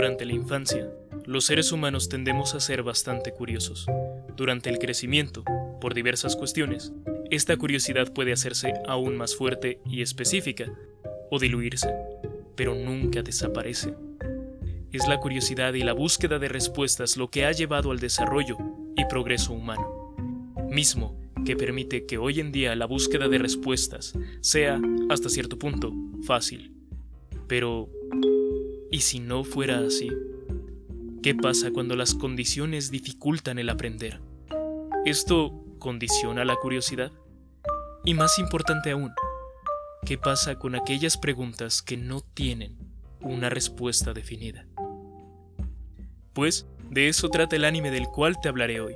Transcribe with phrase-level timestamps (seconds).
[0.00, 0.90] Durante la infancia,
[1.26, 3.84] los seres humanos tendemos a ser bastante curiosos.
[4.34, 5.44] Durante el crecimiento,
[5.78, 6.94] por diversas cuestiones,
[7.30, 10.72] esta curiosidad puede hacerse aún más fuerte y específica,
[11.30, 11.92] o diluirse,
[12.56, 13.92] pero nunca desaparece.
[14.90, 18.56] Es la curiosidad y la búsqueda de respuestas lo que ha llevado al desarrollo
[18.96, 20.16] y progreso humano,
[20.70, 24.80] mismo que permite que hoy en día la búsqueda de respuestas sea,
[25.10, 26.72] hasta cierto punto, fácil.
[27.48, 27.90] Pero,
[28.90, 30.10] ¿y si no fuera así?
[31.22, 34.20] ¿Qué pasa cuando las condiciones dificultan el aprender?
[35.04, 37.12] ¿Esto condiciona la curiosidad?
[38.04, 39.12] Y más importante aún,
[40.04, 42.78] ¿qué pasa con aquellas preguntas que no tienen
[43.20, 44.66] una respuesta definida?
[46.32, 48.94] Pues de eso trata el anime del cual te hablaré hoy.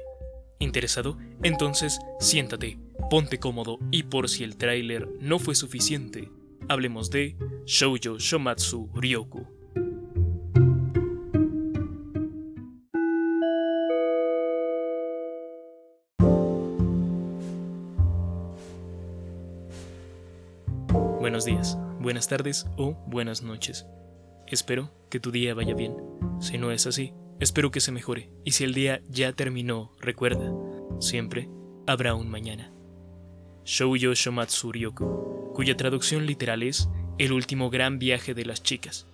[0.59, 1.19] ¿Interesado?
[1.43, 2.79] Entonces siéntate,
[3.11, 6.31] ponte cómodo y por si el tráiler no fue suficiente,
[6.69, 9.54] hablemos de Shoujo Shomatsu Ryoku.
[21.35, 23.89] Buenos días, buenas tardes o buenas noches.
[24.47, 25.97] Espero que tu día vaya bien.
[26.39, 28.31] Si no es así, espero que se mejore.
[28.45, 30.53] Y si el día ya terminó, recuerda,
[31.01, 31.49] siempre
[31.89, 32.73] habrá un mañana.
[33.65, 39.09] Shoujo Shomatsu Ryoku, cuya traducción literal es El último gran viaje de las chicas.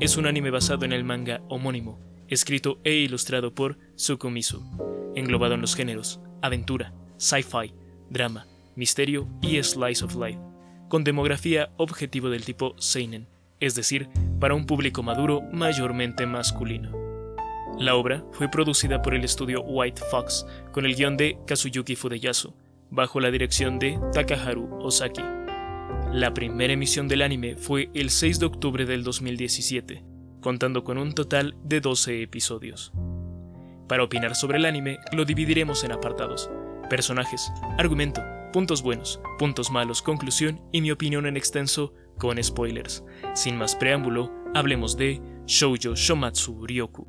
[0.00, 5.62] Es un anime basado en el manga homónimo, escrito e ilustrado por Tsukumisu, englobado en
[5.62, 7.72] los géneros aventura, sci-fi,
[8.10, 10.53] drama, misterio y slice of life
[10.94, 13.26] con demografía objetivo del tipo Seinen,
[13.58, 16.92] es decir, para un público maduro mayormente masculino.
[17.80, 22.54] La obra fue producida por el estudio White Fox con el guion de Kazuyuki Fudeyasu,
[22.90, 25.20] bajo la dirección de Takaharu Osaki.
[26.12, 30.04] La primera emisión del anime fue el 6 de octubre del 2017,
[30.40, 32.92] contando con un total de 12 episodios.
[33.88, 36.48] Para opinar sobre el anime, lo dividiremos en apartados:
[36.88, 38.22] personajes, argumento,
[38.54, 43.02] puntos buenos, puntos malos, conclusión y mi opinión en extenso con spoilers.
[43.34, 47.04] Sin más preámbulo, hablemos de Shoujo Shomatsu Ryoku.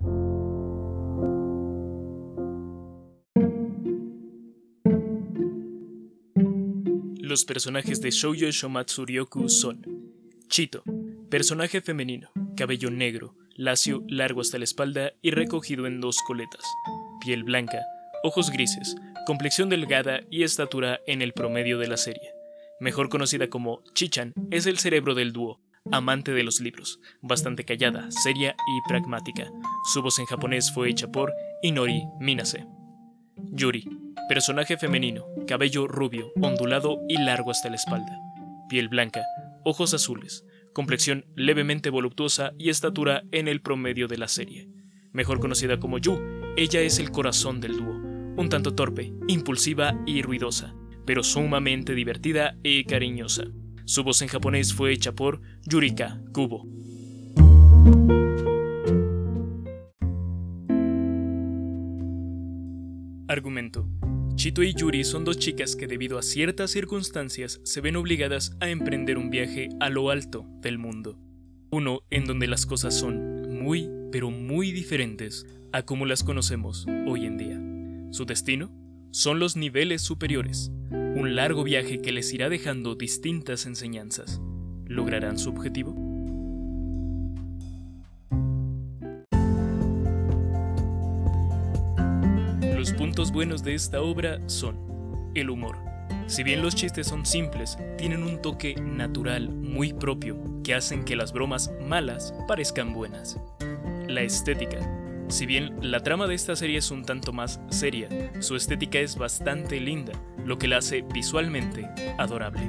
[7.20, 9.86] Los personajes de Shoujo Shomatsu Ryoku son
[10.48, 10.82] Chito,
[11.30, 16.64] personaje femenino, cabello negro, lacio, largo hasta la espalda y recogido en dos coletas,
[17.24, 17.86] piel blanca,
[18.24, 18.96] ojos grises,
[19.26, 22.32] complexión delgada y estatura en el promedio de la serie.
[22.80, 25.60] Mejor conocida como Chichan, es el cerebro del dúo,
[25.92, 29.50] amante de los libros, bastante callada, seria y pragmática.
[29.94, 32.66] Su voz en japonés fue hecha por Inori Minase.
[33.52, 33.86] Yuri,
[34.30, 38.18] personaje femenino, cabello rubio, ondulado y largo hasta la espalda.
[38.70, 39.24] Piel blanca,
[39.64, 44.70] ojos azules, complexión levemente voluptuosa y estatura en el promedio de la serie.
[45.14, 46.20] Mejor conocida como Yu,
[46.58, 48.05] ella es el corazón del dúo,
[48.38, 50.76] un tanto torpe, impulsiva y ruidosa,
[51.06, 53.46] pero sumamente divertida y cariñosa.
[53.86, 56.68] Su voz en japonés fue hecha por Yurika Kubo.
[63.28, 63.88] Argumento.
[64.36, 68.70] Chito y Yuri son dos chicas que debido a ciertas circunstancias se ven obligadas a
[68.70, 71.18] emprender un viaje a lo alto del mundo.
[71.72, 77.26] Uno en donde las cosas son muy, pero muy diferentes a como las conocemos hoy
[77.26, 77.75] en día.
[78.16, 78.72] Su destino
[79.12, 84.40] son los niveles superiores, un largo viaje que les irá dejando distintas enseñanzas.
[84.86, 85.94] ¿Lograrán su objetivo?
[92.78, 94.78] Los puntos buenos de esta obra son
[95.36, 95.76] el humor.
[96.28, 101.18] Si bien los chistes son simples, tienen un toque natural muy propio que hacen que
[101.18, 103.38] las bromas malas parezcan buenas.
[104.08, 108.08] La estética si bien la trama de esta serie es un tanto más seria,
[108.42, 110.14] su estética es bastante linda,
[110.46, 112.62] lo que la hace visualmente adorable.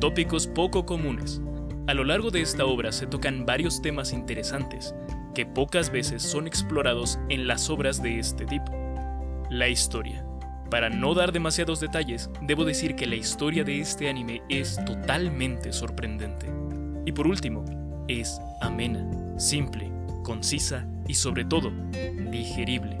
[0.00, 1.40] Tópicos poco comunes.
[1.88, 4.94] A lo largo de esta obra se tocan varios temas interesantes,
[5.34, 8.72] que pocas veces son explorados en las obras de este tipo.
[9.50, 10.24] La historia.
[10.70, 15.72] Para no dar demasiados detalles, debo decir que la historia de este anime es totalmente
[15.72, 16.46] sorprendente.
[17.06, 17.64] Y por último,
[18.06, 19.04] es amena,
[19.38, 19.90] simple,
[20.22, 21.72] concisa y sobre todo
[22.30, 22.98] digerible.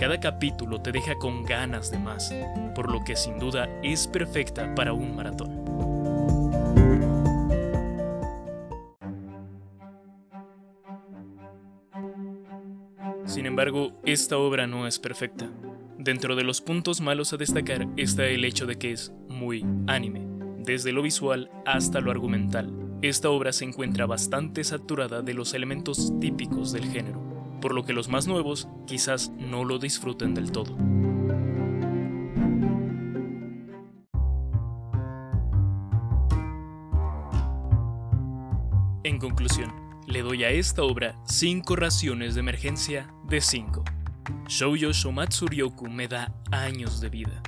[0.00, 2.34] Cada capítulo te deja con ganas de más,
[2.74, 5.60] por lo que sin duda es perfecta para un maratón.
[13.26, 15.50] Sin embargo, esta obra no es perfecta.
[15.98, 20.26] Dentro de los puntos malos a destacar está el hecho de que es muy anime,
[20.64, 22.72] desde lo visual hasta lo argumental.
[23.02, 27.29] Esta obra se encuentra bastante saturada de los elementos típicos del género
[27.60, 30.76] por lo que los más nuevos quizás no lo disfruten del todo.
[39.02, 39.72] En conclusión,
[40.06, 43.84] le doy a esta obra 5 raciones de emergencia de 5.
[44.48, 47.42] Shoujo Shomatsu Ryoku me da años de vida.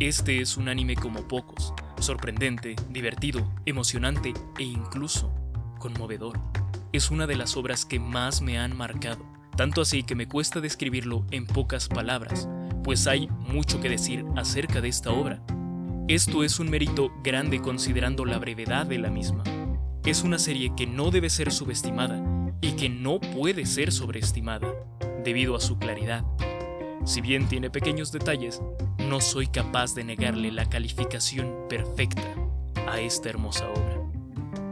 [0.00, 5.32] Este es un anime como pocos, sorprendente, divertido, emocionante e incluso
[5.78, 6.38] conmovedor.
[6.92, 9.24] Es una de las obras que más me han marcado,
[9.56, 12.48] tanto así que me cuesta describirlo en pocas palabras,
[12.82, 15.42] pues hay mucho que decir acerca de esta obra.
[16.08, 19.44] Esto es un mérito grande considerando la brevedad de la misma
[20.04, 22.22] es una serie que no debe ser subestimada
[22.60, 24.68] y que no puede ser sobreestimada,
[25.24, 26.24] debido a su claridad.
[27.06, 28.60] Si bien tiene pequeños detalles,
[28.98, 32.34] no soy capaz de negarle la calificación perfecta
[32.86, 34.02] a esta hermosa obra.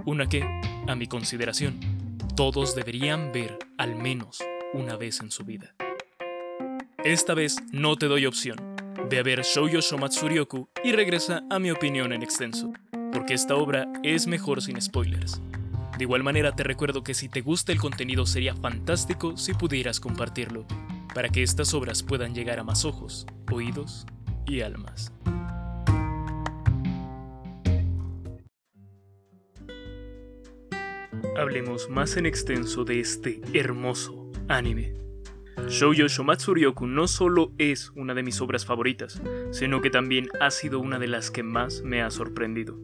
[0.04, 0.42] Una que,
[0.86, 1.80] a mi consideración,
[2.36, 4.38] todos deberían ver al menos
[4.72, 5.74] una vez en su vida.
[7.04, 8.56] Esta vez no te doy opción.
[9.10, 10.28] Ve a ver Shoujo Shomatsu
[10.84, 12.72] y regresa a mi opinión en extenso
[13.12, 15.40] porque esta obra es mejor sin spoilers.
[15.98, 20.00] De igual manera te recuerdo que si te gusta el contenido sería fantástico si pudieras
[20.00, 20.66] compartirlo,
[21.14, 24.06] para que estas obras puedan llegar a más ojos, oídos
[24.46, 25.12] y almas.
[31.36, 34.94] Hablemos más en extenso de este hermoso anime.
[35.68, 40.50] Shoujo Shomatsu Ryoku no solo es una de mis obras favoritas, sino que también ha
[40.50, 42.78] sido una de las que más me ha sorprendido.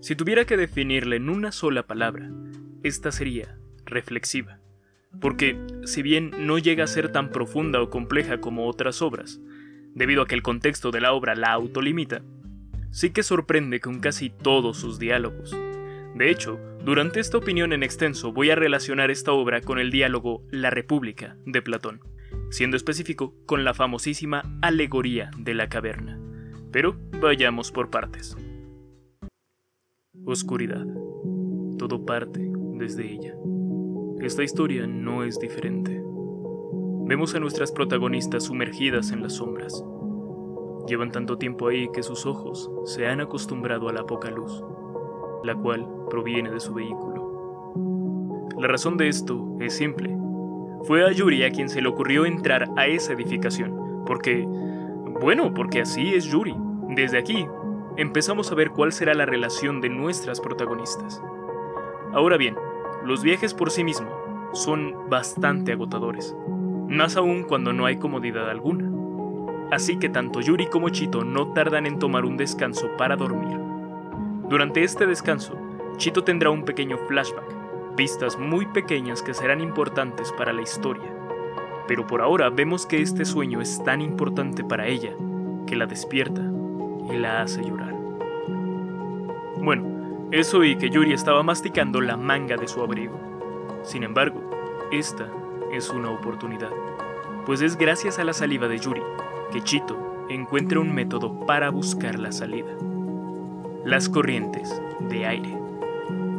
[0.00, 2.30] Si tuviera que definirla en una sola palabra,
[2.82, 4.60] esta sería reflexiva.
[5.20, 9.40] Porque, si bien no llega a ser tan profunda o compleja como otras obras,
[9.94, 12.22] debido a que el contexto de la obra la autolimita,
[12.90, 15.54] sí que sorprende con casi todos sus diálogos.
[16.14, 20.42] De hecho, durante esta opinión en extenso voy a relacionar esta obra con el diálogo
[20.50, 22.00] La República de Platón,
[22.50, 26.18] siendo específico con la famosísima alegoría de la caverna.
[26.72, 28.36] Pero vayamos por partes.
[30.24, 30.86] Oscuridad.
[31.78, 32.40] Todo parte
[32.74, 33.34] desde ella.
[34.20, 36.02] Esta historia no es diferente.
[37.06, 39.84] Vemos a nuestras protagonistas sumergidas en las sombras.
[40.86, 44.62] Llevan tanto tiempo ahí que sus ojos se han acostumbrado a la poca luz,
[45.44, 47.20] la cual proviene de su vehículo.
[48.58, 50.16] La razón de esto es simple.
[50.84, 54.46] Fue a Yuri a quien se le ocurrió entrar a esa edificación, porque,
[55.20, 56.54] bueno, porque así es Yuri.
[56.88, 57.46] Desde aquí
[57.96, 61.22] empezamos a ver cuál será la relación de nuestras protagonistas.
[62.12, 62.56] Ahora bien,
[63.04, 64.12] los viajes por sí mismos
[64.52, 66.34] son bastante agotadores,
[66.88, 68.90] más aún cuando no hay comodidad alguna.
[69.70, 73.69] Así que tanto Yuri como Chito no tardan en tomar un descanso para dormir.
[74.50, 75.54] Durante este descanso,
[75.96, 81.08] Chito tendrá un pequeño flashback, pistas muy pequeñas que serán importantes para la historia.
[81.86, 85.12] Pero por ahora vemos que este sueño es tan importante para ella
[85.68, 86.42] que la despierta
[87.12, 87.94] y la hace llorar.
[89.58, 93.20] Bueno, eso y que Yuri estaba masticando la manga de su abrigo.
[93.84, 94.50] Sin embargo,
[94.90, 95.30] esta
[95.70, 96.72] es una oportunidad,
[97.46, 99.02] pues es gracias a la saliva de Yuri
[99.52, 102.89] que Chito encuentra un método para buscar la salida.
[103.84, 105.56] Las corrientes de aire.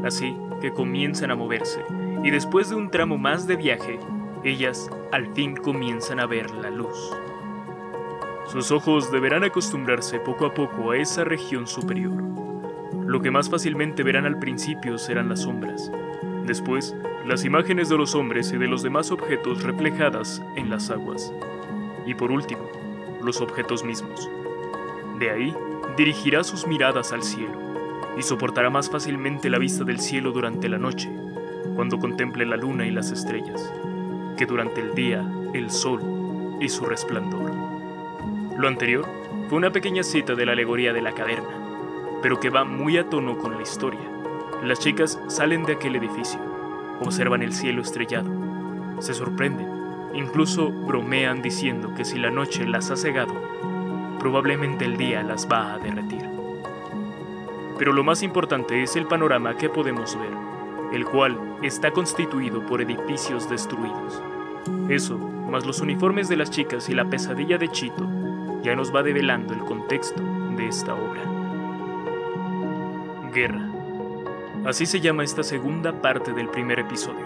[0.03, 1.83] Así que comienzan a moverse
[2.23, 3.99] y después de un tramo más de viaje,
[4.43, 7.11] ellas al fin comienzan a ver la luz.
[8.45, 12.21] Sus ojos deberán acostumbrarse poco a poco a esa región superior.
[13.05, 15.91] Lo que más fácilmente verán al principio serán las sombras.
[16.45, 16.95] Después,
[17.25, 21.33] las imágenes de los hombres y de los demás objetos reflejadas en las aguas.
[22.05, 22.69] Y por último,
[23.23, 24.29] los objetos mismos.
[25.17, 25.55] De ahí,
[25.97, 27.71] dirigirá sus miradas al cielo
[28.17, 31.09] y soportará más fácilmente la vista del cielo durante la noche,
[31.75, 33.73] cuando contemple la luna y las estrellas,
[34.37, 37.51] que durante el día el sol y su resplandor.
[38.57, 39.05] Lo anterior
[39.49, 43.09] fue una pequeña cita de la alegoría de la caverna, pero que va muy a
[43.09, 44.01] tono con la historia.
[44.63, 46.39] Las chicas salen de aquel edificio,
[46.99, 48.29] observan el cielo estrellado,
[48.99, 49.67] se sorprenden,
[50.13, 53.33] incluso bromean diciendo que si la noche las ha cegado,
[54.21, 56.29] probablemente el día las va a derretir.
[57.79, 60.31] Pero lo más importante es el panorama que podemos ver,
[60.93, 64.21] el cual está constituido por edificios destruidos.
[64.89, 68.07] Eso, más los uniformes de las chicas y la pesadilla de Chito,
[68.61, 70.21] ya nos va develando el contexto
[70.55, 71.23] de esta obra.
[73.33, 73.71] Guerra.
[74.67, 77.25] Así se llama esta segunda parte del primer episodio.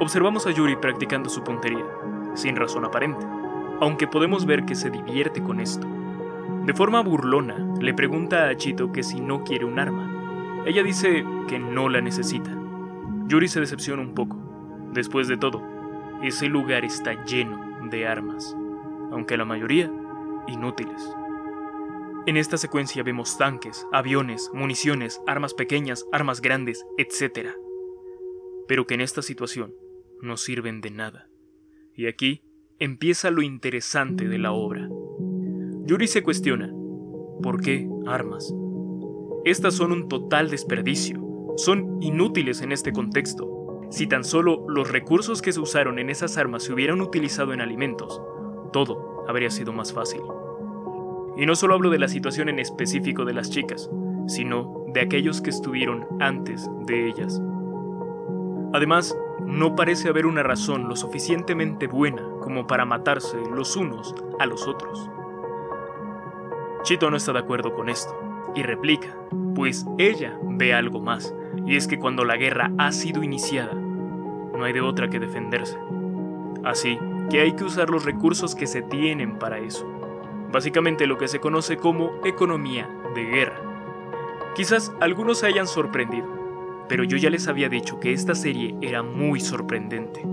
[0.00, 1.86] Observamos a Yuri practicando su puntería,
[2.34, 3.24] sin razón aparente,
[3.80, 5.86] aunque podemos ver que se divierte con esto.
[6.66, 10.62] De forma burlona, le pregunta a Chito que si no quiere un arma.
[10.66, 12.56] Ella dice que no la necesita.
[13.26, 14.36] Yuri se decepciona un poco.
[14.92, 15.62] Después de todo,
[16.22, 18.56] ese lugar está lleno de armas,
[19.10, 19.90] aunque la mayoría
[20.46, 21.16] inútiles.
[22.26, 27.50] En esta secuencia vemos tanques, aviones, municiones, armas pequeñas, armas grandes, etc.
[28.68, 29.74] Pero que en esta situación
[30.20, 31.28] no sirven de nada.
[31.94, 32.42] Y aquí
[32.78, 34.88] empieza lo interesante de la obra.
[35.90, 36.72] Yuri se cuestiona,
[37.42, 38.54] ¿por qué armas?
[39.44, 41.20] Estas son un total desperdicio,
[41.56, 43.88] son inútiles en este contexto.
[43.90, 47.60] Si tan solo los recursos que se usaron en esas armas se hubieran utilizado en
[47.60, 48.22] alimentos,
[48.72, 50.20] todo habría sido más fácil.
[51.36, 53.90] Y no solo hablo de la situación en específico de las chicas,
[54.28, 57.42] sino de aquellos que estuvieron antes de ellas.
[58.72, 64.46] Además, no parece haber una razón lo suficientemente buena como para matarse los unos a
[64.46, 65.10] los otros.
[66.82, 68.14] Chito no está de acuerdo con esto,
[68.54, 69.14] y replica,
[69.54, 71.34] pues ella ve algo más,
[71.66, 75.78] y es que cuando la guerra ha sido iniciada, no hay de otra que defenderse.
[76.64, 76.98] Así
[77.30, 79.86] que hay que usar los recursos que se tienen para eso
[80.52, 83.60] básicamente lo que se conoce como economía de guerra.
[84.54, 86.26] Quizás algunos se hayan sorprendido,
[86.88, 90.26] pero yo ya les había dicho que esta serie era muy sorprendente.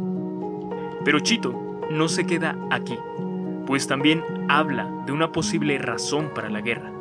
[1.06, 2.98] Pero Chito no se queda aquí,
[3.68, 6.92] pues también habla de una posible razón para la guerra,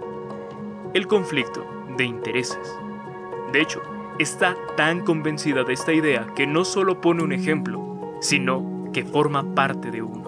[0.92, 2.78] el conflicto de intereses.
[3.52, 3.80] De hecho,
[4.18, 9.54] está tan convencida de esta idea que no solo pone un ejemplo, sino que forma
[9.54, 10.26] parte de uno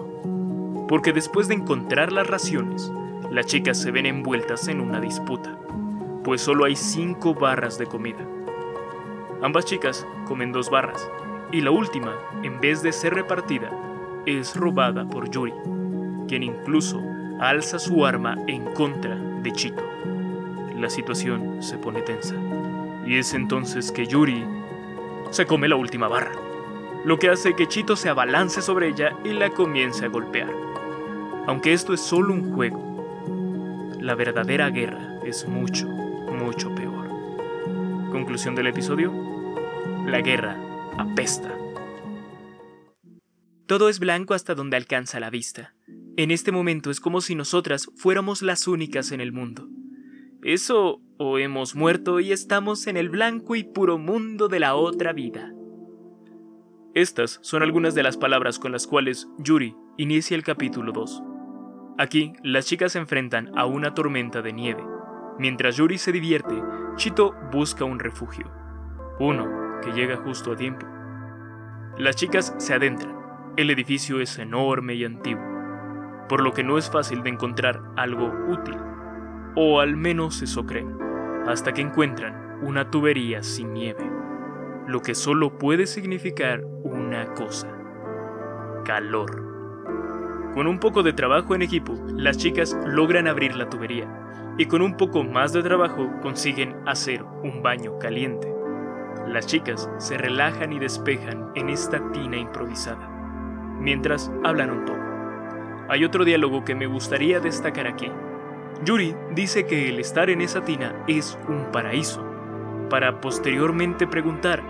[0.89, 2.91] porque después de encontrar las raciones,
[3.29, 5.55] las chicas se ven envueltas en una disputa,
[6.23, 8.27] pues solo hay cinco barras de comida.
[9.43, 11.07] Ambas chicas comen dos barras,
[11.51, 13.69] y la última, en vez de ser repartida,
[14.25, 15.53] es robada por Yuri,
[16.29, 17.03] quien incluso
[17.39, 19.83] alza su arma en contra de Chito.
[20.77, 22.35] La situación se pone tensa,
[23.05, 24.45] y es entonces que Yuri
[25.31, 26.31] se come la última barra,
[27.03, 30.53] lo que hace que Chito se abalance sobre ella y la comience a golpear.
[31.47, 37.09] Aunque esto es solo un juego, la verdadera guerra es mucho, mucho peor.
[38.11, 39.11] Conclusión del episodio.
[40.05, 40.57] La guerra
[40.97, 41.49] apesta.
[43.65, 45.73] Todo es blanco hasta donde alcanza la vista.
[46.19, 49.69] En este momento es como si nosotras fuéramos las únicas en el mundo.
[50.43, 55.13] Eso o hemos muerto y estamos en el blanco y puro mundo de la otra
[55.13, 55.53] vida.
[56.93, 61.23] Estas son algunas de las palabras con las cuales Yuri inicia el capítulo 2.
[61.97, 64.83] Aquí, las chicas se enfrentan a una tormenta de nieve.
[65.37, 66.61] Mientras Yuri se divierte,
[66.97, 68.51] Chito busca un refugio.
[69.21, 70.85] Uno que llega justo a tiempo.
[71.97, 73.17] Las chicas se adentran.
[73.55, 75.43] El edificio es enorme y antiguo,
[76.29, 78.77] por lo que no es fácil de encontrar algo útil.
[79.55, 80.97] O al menos eso creen,
[81.47, 84.09] hasta que encuentran una tubería sin nieve,
[84.87, 87.67] lo que solo puede significar una cosa.
[88.85, 89.49] Calor.
[90.53, 94.07] Con un poco de trabajo en equipo, las chicas logran abrir la tubería
[94.57, 98.53] y con un poco más de trabajo consiguen hacer un baño caliente.
[99.27, 103.07] Las chicas se relajan y despejan en esta tina improvisada,
[103.79, 105.08] mientras hablan un poco.
[105.89, 108.11] Hay otro diálogo que me gustaría destacar aquí.
[108.85, 112.23] Yuri dice que el estar en esa tina es un paraíso,
[112.91, 114.61] para posteriormente preguntar,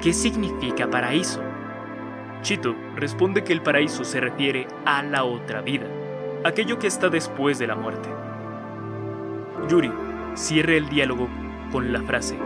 [0.00, 1.42] ¿qué significa paraíso?
[2.42, 5.86] Chito responde que el paraíso se refiere a la otra vida,
[6.44, 8.08] aquello que está después de la muerte.
[9.68, 9.92] Yuri
[10.34, 11.28] cierra el diálogo
[11.72, 12.38] con la frase,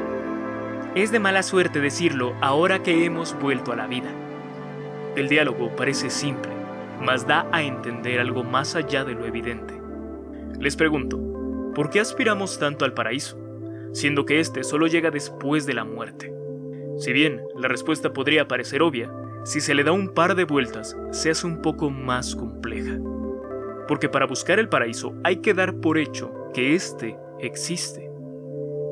[0.95, 4.09] es de mala suerte decirlo ahora que hemos vuelto a la vida.
[5.16, 6.50] El diálogo parece simple,
[7.00, 9.80] mas da a entender algo más allá de lo evidente.
[10.59, 11.19] Les pregunto,
[11.75, 13.38] ¿por qué aspiramos tanto al paraíso,
[13.92, 16.33] siendo que éste solo llega después de la muerte?
[16.99, 19.11] Si bien la respuesta podría parecer obvia,
[19.45, 22.99] si se le da un par de vueltas, se hace un poco más compleja.
[23.88, 28.11] Porque para buscar el paraíso hay que dar por hecho que éste existe.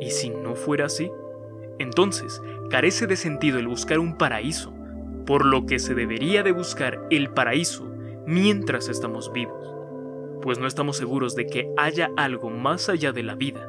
[0.01, 1.11] Y si no fuera así,
[1.79, 4.73] entonces carece de sentido el buscar un paraíso,
[5.27, 7.95] por lo que se debería de buscar el paraíso
[8.29, 9.75] mientras estamos vivos,
[10.43, 13.67] pues no estamos seguros de que haya algo más allá de la vida.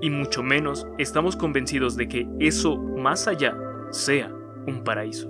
[0.00, 3.58] Y mucho menos estamos convencidos de que eso más allá
[3.90, 4.32] sea
[4.68, 5.28] un paraíso.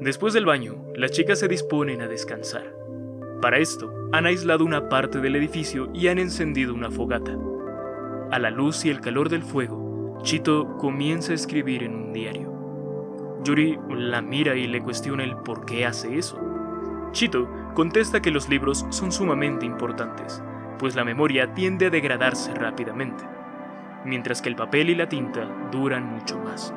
[0.00, 2.74] Después del baño, las chicas se disponen a descansar.
[3.42, 7.36] Para esto, han aislado una parte del edificio y han encendido una fogata.
[8.30, 12.53] A la luz y el calor del fuego, Chito comienza a escribir en un diario.
[13.44, 16.40] Yuri la mira y le cuestiona el por qué hace eso.
[17.12, 20.42] Chito contesta que los libros son sumamente importantes,
[20.78, 23.24] pues la memoria tiende a degradarse rápidamente,
[24.04, 26.74] mientras que el papel y la tinta duran mucho más.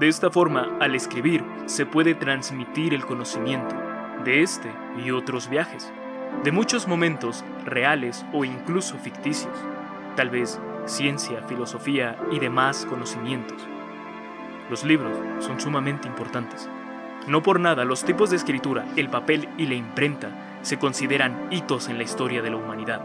[0.00, 3.76] De esta forma, al escribir, se puede transmitir el conocimiento
[4.24, 4.72] de este
[5.04, 5.92] y otros viajes,
[6.42, 9.56] de muchos momentos reales o incluso ficticios,
[10.16, 13.68] tal vez ciencia, filosofía y demás conocimientos.
[14.74, 16.68] Los libros son sumamente importantes.
[17.28, 21.88] No por nada los tipos de escritura, el papel y la imprenta se consideran hitos
[21.88, 23.00] en la historia de la humanidad.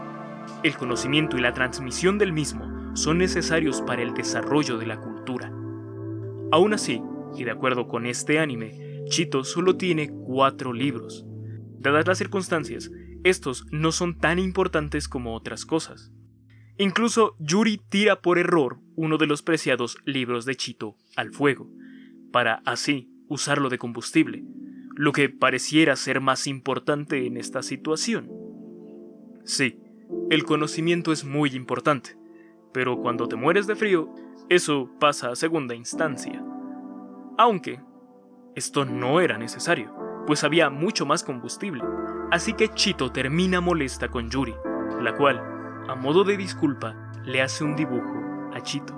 [0.64, 5.52] El conocimiento y la transmisión del mismo son necesarios para el desarrollo de la cultura.
[6.50, 7.00] Aún así,
[7.36, 11.24] y de acuerdo con este anime, Chito solo tiene cuatro libros.
[11.78, 12.90] Dadas las circunstancias,
[13.22, 16.10] estos no son tan importantes como otras cosas.
[16.80, 21.68] Incluso Yuri tira por error uno de los preciados libros de Chito al fuego,
[22.32, 24.44] para así usarlo de combustible,
[24.96, 28.30] lo que pareciera ser más importante en esta situación.
[29.44, 29.78] Sí,
[30.30, 32.16] el conocimiento es muy importante,
[32.72, 34.08] pero cuando te mueres de frío,
[34.48, 36.42] eso pasa a segunda instancia.
[37.36, 37.78] Aunque,
[38.54, 39.94] esto no era necesario,
[40.26, 41.84] pues había mucho más combustible,
[42.30, 44.54] así que Chito termina molesta con Yuri,
[45.02, 45.59] la cual,
[45.90, 46.94] a modo de disculpa,
[47.24, 48.14] le hace un dibujo
[48.54, 48.94] a Chito.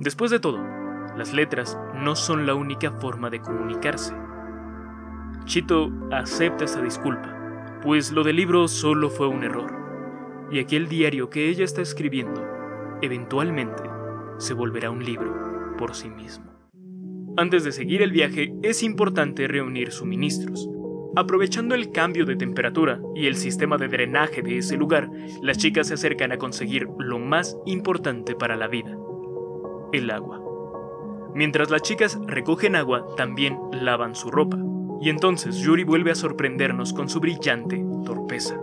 [0.00, 0.58] Después de todo,
[1.16, 4.12] las letras no son la única forma de comunicarse.
[5.44, 9.72] Chito acepta esa disculpa, pues lo del libro solo fue un error,
[10.50, 12.44] y aquel diario que ella está escribiendo,
[13.00, 13.84] eventualmente,
[14.38, 16.46] se volverá un libro por sí mismo.
[17.36, 20.68] Antes de seguir el viaje, es importante reunir suministros,
[21.18, 25.08] Aprovechando el cambio de temperatura y el sistema de drenaje de ese lugar,
[25.40, 28.94] las chicas se acercan a conseguir lo más importante para la vida,
[29.94, 30.42] el agua.
[31.34, 34.58] Mientras las chicas recogen agua, también lavan su ropa,
[35.00, 38.60] y entonces Yuri vuelve a sorprendernos con su brillante torpeza.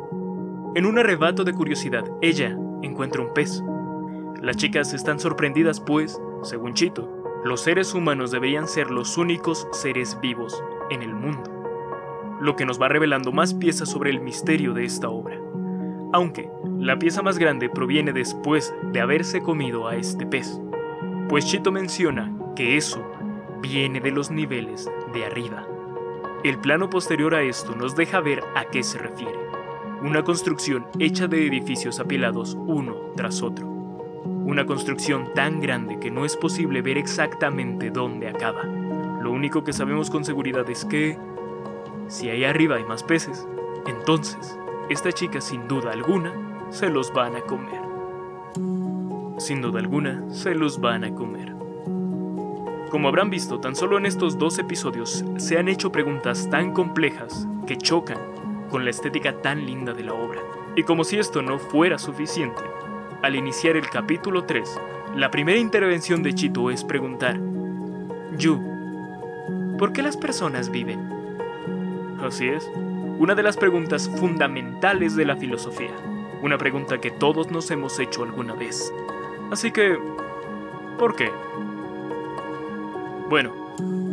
[0.75, 3.63] En un arrebato de curiosidad, ella encuentra un pez.
[4.43, 10.19] Las chicas están sorprendidas pues, según Chito, los seres humanos deberían ser los únicos seres
[10.21, 11.62] vivos en el mundo
[12.43, 15.39] lo que nos va revelando más piezas sobre el misterio de esta obra.
[16.11, 20.59] Aunque la pieza más grande proviene después de haberse comido a este pez,
[21.29, 23.01] pues Chito menciona que eso
[23.61, 25.65] viene de los niveles de arriba.
[26.43, 29.39] El plano posterior a esto nos deja ver a qué se refiere.
[30.01, 33.65] Una construcción hecha de edificios apilados uno tras otro.
[33.65, 38.65] Una construcción tan grande que no es posible ver exactamente dónde acaba.
[38.65, 41.17] Lo único que sabemos con seguridad es que
[42.13, 43.47] si ahí arriba hay más peces,
[43.87, 44.55] entonces
[44.87, 46.31] esta chica sin duda alguna
[46.69, 47.81] se los van a comer.
[49.39, 51.55] Sin duda alguna se los van a comer.
[52.91, 57.47] Como habrán visto, tan solo en estos dos episodios se han hecho preguntas tan complejas
[57.65, 58.19] que chocan
[58.69, 60.41] con la estética tan linda de la obra.
[60.75, 62.61] Y como si esto no fuera suficiente,
[63.23, 64.79] al iniciar el capítulo 3,
[65.15, 67.39] la primera intervención de Chito es preguntar,
[68.37, 68.61] Yu,
[69.79, 71.12] ¿por qué las personas viven?
[72.23, 72.71] Así es,
[73.19, 75.91] una de las preguntas fundamentales de la filosofía,
[76.41, 78.93] una pregunta que todos nos hemos hecho alguna vez.
[79.51, 79.97] Así que,
[80.97, 81.29] ¿por qué?
[83.29, 83.51] Bueno,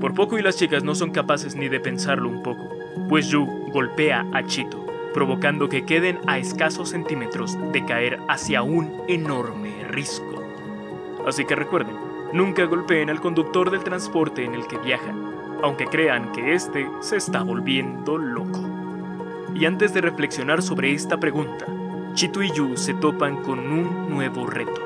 [0.01, 2.69] por poco y las chicas no son capaces ni de pensarlo un poco,
[3.09, 9.03] pues Yu golpea a Chito, provocando que queden a escasos centímetros de caer hacia un
[9.07, 10.43] enorme risco.
[11.27, 11.97] Así que recuerden,
[12.33, 17.17] nunca golpeen al conductor del transporte en el que viajan, aunque crean que este se
[17.17, 18.61] está volviendo loco.
[19.55, 21.67] Y antes de reflexionar sobre esta pregunta,
[22.15, 24.81] Chito y Yu se topan con un nuevo reto.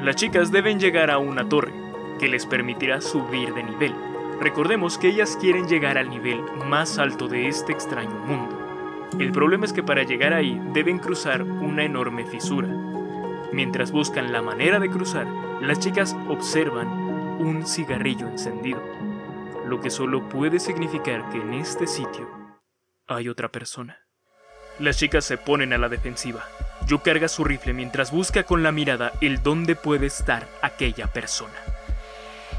[0.00, 1.72] Las chicas deben llegar a una torre
[2.18, 3.94] que les permitirá subir de nivel.
[4.40, 9.10] Recordemos que ellas quieren llegar al nivel más alto de este extraño mundo.
[9.18, 12.68] El problema es que para llegar ahí deben cruzar una enorme fisura.
[13.52, 15.26] Mientras buscan la manera de cruzar,
[15.60, 16.88] las chicas observan
[17.38, 18.82] un cigarrillo encendido
[19.66, 22.28] lo que solo puede significar que en este sitio
[23.06, 23.98] hay otra persona.
[24.78, 26.44] Las chicas se ponen a la defensiva.
[26.86, 31.54] Yu carga su rifle mientras busca con la mirada el dónde puede estar aquella persona.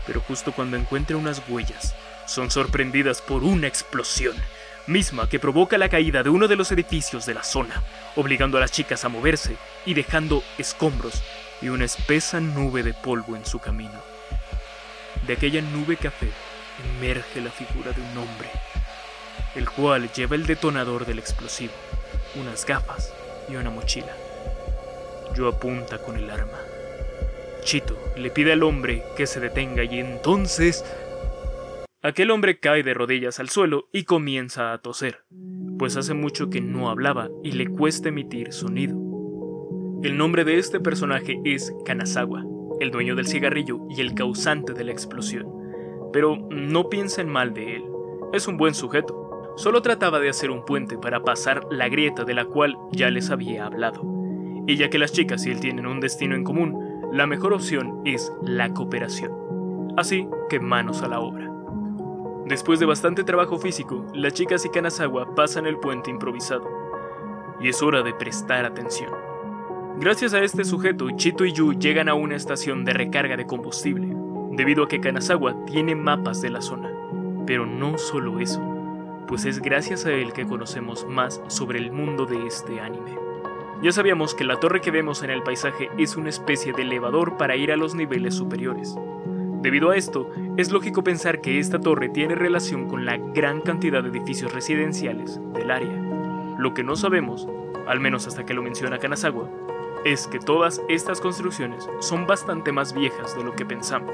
[0.07, 4.35] Pero justo cuando encuentra unas huellas, son sorprendidas por una explosión,
[4.87, 7.83] misma que provoca la caída de uno de los edificios de la zona,
[8.15, 11.21] obligando a las chicas a moverse y dejando escombros
[11.61, 14.01] y una espesa nube de polvo en su camino.
[15.27, 16.29] De aquella nube café
[16.83, 18.49] emerge la figura de un hombre,
[19.55, 21.73] el cual lleva el detonador del explosivo,
[22.39, 23.13] unas gafas
[23.49, 24.11] y una mochila.
[25.35, 26.59] Yo apunta con el arma.
[27.63, 30.85] Chito le pide al hombre que se detenga y entonces...
[32.01, 35.25] Aquel hombre cae de rodillas al suelo y comienza a toser,
[35.79, 38.95] pues hace mucho que no hablaba y le cuesta emitir sonido.
[40.03, 42.43] El nombre de este personaje es Kanazawa,
[42.79, 45.54] el dueño del cigarrillo y el causante de la explosión
[46.11, 47.85] pero no piensen mal de él.
[48.33, 49.53] Es un buen sujeto.
[49.55, 53.29] Solo trataba de hacer un puente para pasar la grieta de la cual ya les
[53.29, 54.01] había hablado.
[54.67, 58.01] Y ya que las chicas y él tienen un destino en común, la mejor opción
[58.03, 59.93] es la cooperación.
[59.95, 61.51] Así que manos a la obra.
[62.45, 66.69] Después de bastante trabajo físico, las chicas y Kanazawa pasan el puente improvisado.
[67.61, 69.11] Y es hora de prestar atención.
[69.97, 74.13] Gracias a este sujeto, Chito y Yu llegan a una estación de recarga de combustible,
[74.55, 76.89] debido a que Kanazawa tiene mapas de la zona.
[77.45, 78.61] Pero no solo eso,
[79.27, 83.17] pues es gracias a él que conocemos más sobre el mundo de este anime.
[83.81, 87.37] Ya sabíamos que la torre que vemos en el paisaje es una especie de elevador
[87.37, 88.95] para ir a los niveles superiores.
[89.61, 94.03] Debido a esto, es lógico pensar que esta torre tiene relación con la gran cantidad
[94.03, 95.91] de edificios residenciales del área.
[96.57, 97.47] Lo que no sabemos,
[97.87, 99.49] al menos hasta que lo menciona Kanazawa,
[100.05, 104.13] es que todas estas construcciones son bastante más viejas de lo que pensamos,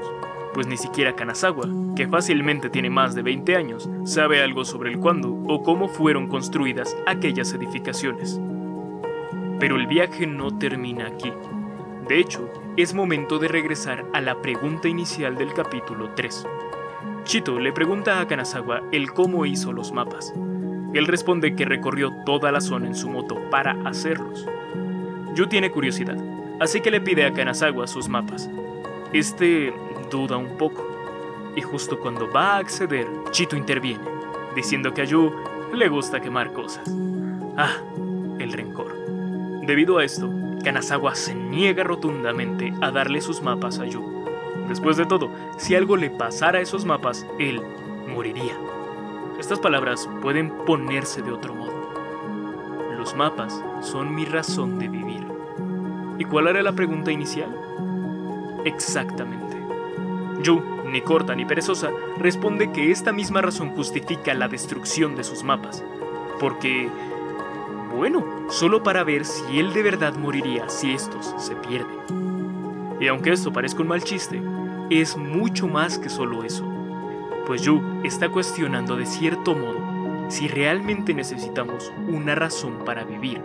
[0.54, 4.98] pues ni siquiera Kanazawa, que fácilmente tiene más de 20 años, sabe algo sobre el
[4.98, 8.40] cuándo o cómo fueron construidas aquellas edificaciones.
[9.60, 11.30] Pero el viaje no termina aquí.
[12.08, 16.46] De hecho, es momento de regresar a la pregunta inicial del capítulo 3.
[17.24, 20.32] Chito le pregunta a Kanazawa el cómo hizo los mapas.
[20.94, 24.46] Él responde que recorrió toda la zona en su moto para hacerlos.
[25.34, 26.16] Yu tiene curiosidad,
[26.60, 28.50] así que le pide a Kanazawa sus mapas.
[29.12, 29.72] Este
[30.10, 30.86] duda un poco,
[31.56, 34.04] y justo cuando va a acceder, Chito interviene,
[34.54, 35.32] diciendo que a Yu
[35.72, 36.90] le gusta quemar cosas.
[37.56, 37.76] Ah,
[38.38, 38.94] el rencor.
[39.66, 40.30] Debido a esto,
[40.62, 44.02] Kanazawa se niega rotundamente a darle sus mapas a Yu.
[44.68, 47.60] Después de todo, si algo le pasara a esos mapas, él
[48.06, 48.56] moriría.
[49.38, 51.81] Estas palabras pueden ponerse de otro modo.
[53.02, 55.26] Los mapas son mi razón de vivir.
[56.20, 57.52] ¿Y cuál era la pregunta inicial?
[58.64, 59.56] Exactamente.
[60.40, 65.42] Yu, ni corta ni perezosa, responde que esta misma razón justifica la destrucción de sus
[65.42, 65.82] mapas.
[66.38, 66.88] Porque,
[67.92, 73.00] bueno, solo para ver si él de verdad moriría si estos se pierden.
[73.00, 74.40] Y aunque esto parezca un mal chiste,
[74.90, 76.64] es mucho más que solo eso.
[77.48, 80.01] Pues Yu está cuestionando de cierto modo
[80.32, 83.42] si realmente necesitamos una razón para vivir.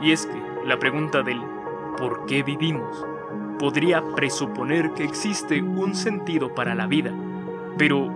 [0.00, 1.38] Y es que la pregunta del
[1.98, 3.06] ¿por qué vivimos?
[3.58, 7.12] podría presuponer que existe un sentido para la vida.
[7.78, 8.12] Pero,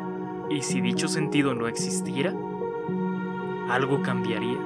[0.51, 2.35] ¿y si dicho sentido no existiera?
[3.69, 4.59] ¿Algo cambiaría?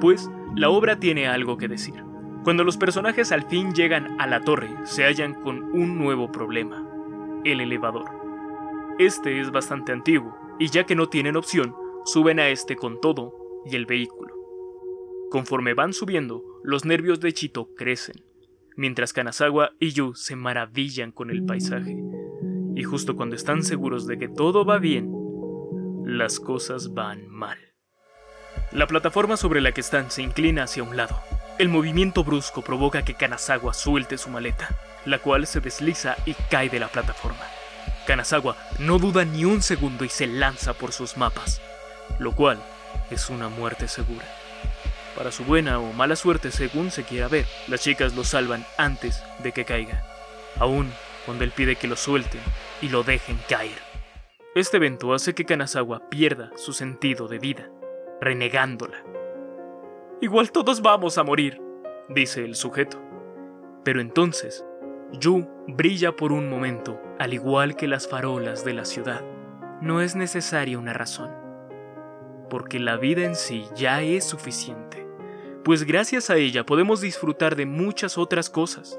[0.00, 2.04] Pues, la obra tiene algo que decir.
[2.44, 6.86] Cuando los personajes al fin llegan a la torre, se hallan con un nuevo problema,
[7.44, 8.10] el elevador.
[8.98, 13.34] Este es bastante antiguo, y ya que no tienen opción, suben a este con todo
[13.64, 14.34] y el vehículo.
[15.30, 18.24] Conforme van subiendo, los nervios de Chito crecen,
[18.76, 21.96] mientras Kanazawa y Yu se maravillan con el paisaje.
[22.74, 25.10] Y justo cuando están seguros de que todo va bien,
[26.04, 27.58] las cosas van mal.
[28.72, 31.18] La plataforma sobre la que están se inclina hacia un lado.
[31.58, 36.68] El movimiento brusco provoca que Kanazawa suelte su maleta, la cual se desliza y cae
[36.68, 37.44] de la plataforma.
[38.06, 41.60] Kanazawa no duda ni un segundo y se lanza por sus mapas,
[42.22, 42.58] lo cual
[43.10, 44.24] es una muerte segura.
[45.16, 49.22] Para su buena o mala suerte según se quiera ver, las chicas lo salvan antes
[49.42, 50.04] de que caiga,
[50.58, 50.90] aún
[51.26, 52.40] cuando él pide que lo suelten
[52.80, 53.78] y lo dejen caer.
[54.54, 57.70] Este evento hace que Kanazawa pierda su sentido de vida,
[58.20, 59.02] renegándola.
[60.20, 61.60] Igual todos vamos a morir,
[62.08, 63.00] dice el sujeto.
[63.84, 64.64] Pero entonces,
[65.12, 69.22] Yu brilla por un momento, al igual que las farolas de la ciudad.
[69.80, 71.30] No es necesaria una razón,
[72.52, 75.02] porque la vida en sí ya es suficiente
[75.64, 78.98] pues gracias a ella podemos disfrutar de muchas otras cosas,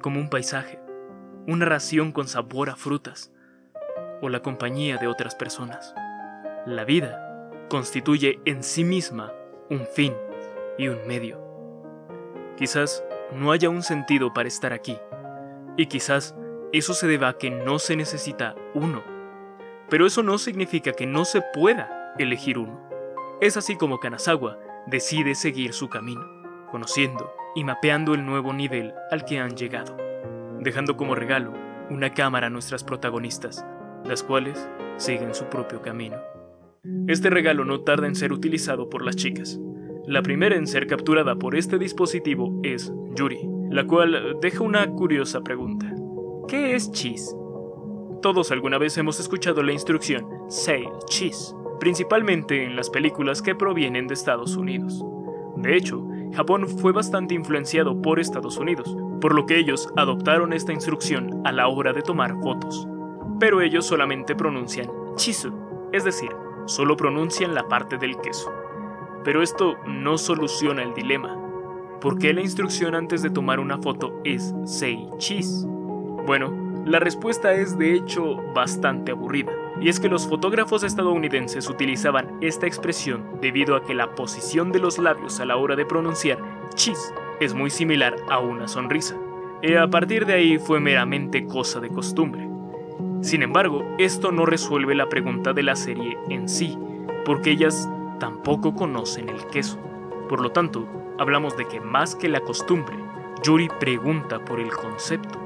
[0.00, 0.78] como un paisaje,
[1.46, 3.32] una ración con sabor a frutas
[4.22, 5.94] o la compañía de otras personas.
[6.66, 9.32] La vida constituye en sí misma
[9.70, 10.14] un fin
[10.78, 11.42] y un medio.
[12.56, 14.98] Quizás no haya un sentido para estar aquí,
[15.76, 16.36] y quizás
[16.72, 19.02] eso se deba a que no se necesita uno,
[19.88, 22.80] pero eso no significa que no se pueda elegir uno.
[23.40, 26.24] Es así como Kanazawa decide seguir su camino,
[26.70, 29.96] conociendo y mapeando el nuevo nivel al que han llegado,
[30.60, 31.52] dejando como regalo
[31.90, 33.64] una cámara a nuestras protagonistas,
[34.04, 36.16] las cuales siguen su propio camino.
[37.06, 39.58] Este regalo no tarda en ser utilizado por las chicas.
[40.06, 45.42] La primera en ser capturada por este dispositivo es Yuri, la cual deja una curiosa
[45.42, 45.94] pregunta.
[46.46, 47.34] ¿Qué es cheese?
[48.22, 54.06] Todos alguna vez hemos escuchado la instrucción Say Cheese, principalmente en las películas que provienen
[54.06, 55.04] de Estados Unidos.
[55.56, 60.72] De hecho, Japón fue bastante influenciado por Estados Unidos, por lo que ellos adoptaron esta
[60.72, 62.86] instrucción a la hora de tomar fotos.
[63.38, 65.52] pero ellos solamente pronuncian chisu,
[65.92, 66.30] es decir,
[66.66, 68.52] solo pronuncian la parte del queso.
[69.24, 71.36] Pero esto no soluciona el dilema.
[72.00, 75.66] ¿Por qué la instrucción antes de tomar una foto es say cheese?
[76.26, 76.52] Bueno,
[76.84, 82.66] la respuesta es de hecho bastante aburrida, y es que los fotógrafos estadounidenses utilizaban esta
[82.66, 86.38] expresión debido a que la posición de los labios a la hora de pronunciar
[86.74, 89.16] cheese es muy similar a una sonrisa,
[89.62, 92.48] y a partir de ahí fue meramente cosa de costumbre.
[93.20, 96.78] Sin embargo, esto no resuelve la pregunta de la serie en sí,
[97.24, 97.88] porque ellas
[98.20, 99.78] tampoco conocen el queso.
[100.28, 100.86] Por lo tanto,
[101.18, 102.96] hablamos de que más que la costumbre,
[103.42, 105.38] Yuri pregunta por el concepto.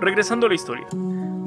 [0.00, 0.86] Regresando a la historia,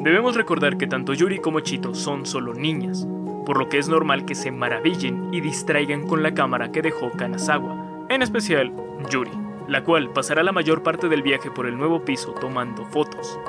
[0.04, 3.08] debemos recordar que tanto Yuri como Chito son solo niñas,
[3.46, 7.12] por lo que es normal que se maravillen y distraigan con la cámara que dejó
[7.12, 8.74] Kanazawa, en especial
[9.10, 9.32] Yuri,
[9.68, 13.40] la cual pasará la mayor parte del viaje por el nuevo piso tomando fotos.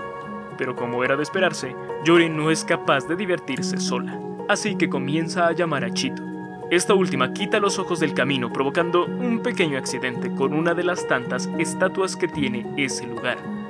[0.57, 5.49] Pero como era de esperarse, Yuri no es capaz de divertirse sola, así que comienza
[5.49, 6.23] a llamar a Chito.
[6.71, 11.07] Esta última quita los ojos del camino provocando un pequeño accidente con una de las
[11.09, 13.64] tantas estatuas que tiene ese lugar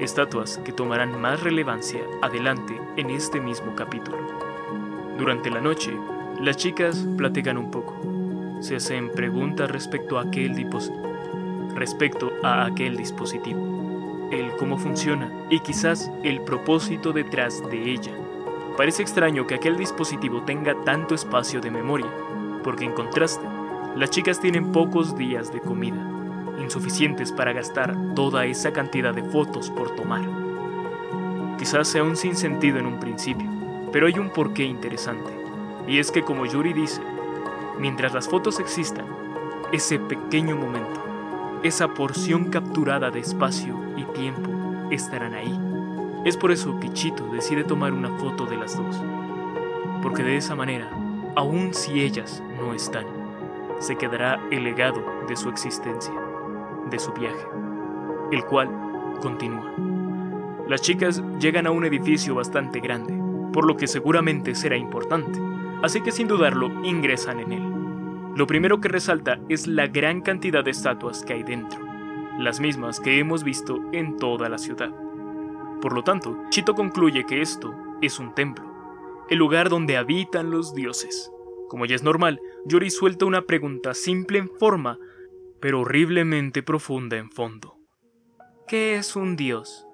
[0.00, 4.18] estatuas que tomarán más relevancia adelante en este mismo capítulo.
[5.18, 5.92] Durante la noche,
[6.40, 7.96] las chicas platican un poco,
[8.60, 10.54] se hacen preguntas respecto a aquel,
[11.74, 18.12] respecto a aquel dispositivo, el cómo funciona y quizás el propósito detrás de ella.
[18.76, 22.10] Parece extraño que aquel dispositivo tenga tanto espacio de memoria,
[22.62, 23.46] porque en contraste,
[23.96, 26.17] las chicas tienen pocos días de comida
[26.60, 30.22] insuficientes para gastar toda esa cantidad de fotos por tomar.
[31.58, 33.48] Quizás sea un sinsentido en un principio,
[33.92, 35.30] pero hay un porqué interesante,
[35.86, 37.00] y es que como Yuri dice,
[37.78, 39.06] mientras las fotos existan,
[39.72, 41.02] ese pequeño momento,
[41.62, 44.50] esa porción capturada de espacio y tiempo
[44.90, 45.58] estarán ahí.
[46.24, 49.02] Es por eso que Chito decide tomar una foto de las dos,
[50.02, 50.88] porque de esa manera,
[51.34, 53.06] aun si ellas no están,
[53.80, 56.27] se quedará el legado de su existencia
[56.90, 57.46] de su viaje,
[58.32, 58.68] el cual
[59.20, 59.72] continúa.
[60.68, 63.14] Las chicas llegan a un edificio bastante grande,
[63.52, 65.40] por lo que seguramente será importante,
[65.82, 67.62] así que sin dudarlo ingresan en él.
[68.34, 71.80] Lo primero que resalta es la gran cantidad de estatuas que hay dentro,
[72.38, 74.92] las mismas que hemos visto en toda la ciudad.
[75.80, 78.64] Por lo tanto, Chito concluye que esto es un templo,
[79.30, 81.32] el lugar donde habitan los dioses.
[81.68, 84.98] Como ya es normal, Yuri suelta una pregunta simple en forma
[85.60, 87.76] pero horriblemente profunda en fondo.
[88.66, 89.86] ¿Qué es un dios?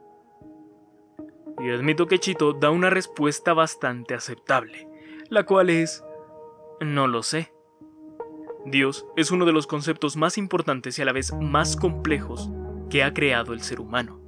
[1.59, 4.88] Y admito que Chito da una respuesta bastante aceptable,
[5.31, 6.05] la cual es...
[6.81, 7.53] no lo sé.
[8.66, 12.50] Dios es uno de los conceptos más importantes y a la vez más complejos
[12.90, 14.20] que ha creado el ser humano.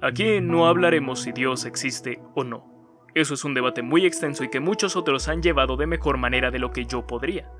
[0.00, 2.72] Aquí no hablaremos si Dios existe o no.
[3.14, 6.50] Eso es un debate muy extenso y que muchos otros han llevado de mejor manera
[6.50, 7.50] de lo que yo podría.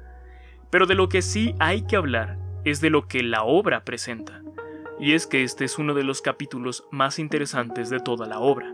[0.70, 4.42] Pero de lo que sí hay que hablar es de lo que la obra presenta,
[4.98, 8.72] y es que este es uno de los capítulos más interesantes de toda la obra.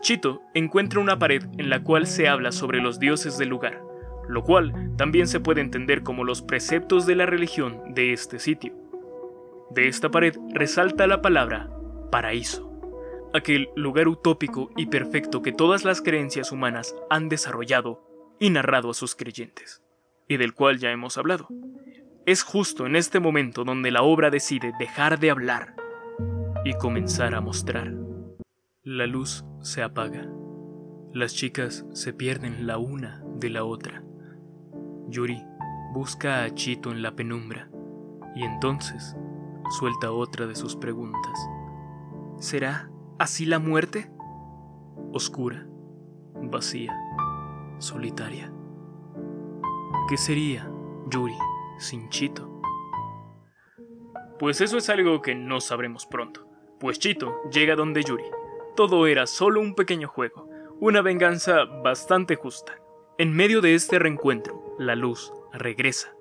[0.00, 3.82] Chito encuentra una pared en la cual se habla sobre los dioses del lugar,
[4.28, 8.74] lo cual también se puede entender como los preceptos de la religión de este sitio.
[9.70, 11.70] De esta pared resalta la palabra
[12.10, 12.70] paraíso,
[13.34, 18.02] aquel lugar utópico y perfecto que todas las creencias humanas han desarrollado
[18.38, 19.82] y narrado a sus creyentes,
[20.28, 21.48] y del cual ya hemos hablado.
[22.26, 25.76] Es justo en este momento donde la obra decide dejar de hablar
[26.64, 27.92] y comenzar a mostrar.
[28.82, 30.26] La luz se apaga.
[31.12, 34.02] Las chicas se pierden la una de la otra.
[35.08, 35.44] Yuri
[35.92, 37.68] busca a Chito en la penumbra
[38.34, 39.14] y entonces
[39.78, 41.38] suelta otra de sus preguntas.
[42.38, 44.10] ¿Será así la muerte?
[45.12, 45.66] Oscura,
[46.42, 46.98] vacía,
[47.80, 48.50] solitaria.
[50.08, 50.70] ¿Qué sería,
[51.10, 51.36] Yuri?
[51.78, 52.62] Sin Chito?
[54.38, 56.48] Pues eso es algo que no sabremos pronto,
[56.80, 58.24] pues Chito llega donde Yuri.
[58.76, 60.48] Todo era solo un pequeño juego,
[60.80, 62.74] una venganza bastante justa.
[63.16, 66.14] En medio de este reencuentro, la luz regresa.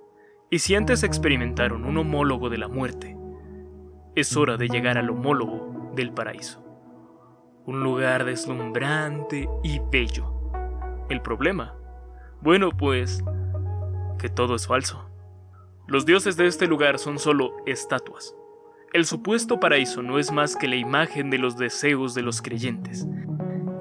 [0.51, 3.17] Y si antes experimentaron un homólogo de la muerte,
[4.15, 6.63] es hora de llegar al homólogo del paraíso.
[7.65, 10.31] Un lugar deslumbrante y bello.
[11.09, 11.75] ¿El problema?
[12.41, 13.23] Bueno, pues
[14.19, 15.09] que todo es falso.
[15.85, 18.35] Los dioses de este lugar son solo estatuas.
[18.93, 23.05] El supuesto paraíso no es más que la imagen de los deseos de los creyentes.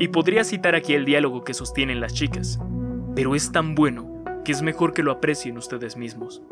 [0.01, 2.59] Y podría citar aquí el diálogo que sostienen las chicas,
[3.15, 6.43] pero es tan bueno que es mejor que lo aprecien ustedes mismos.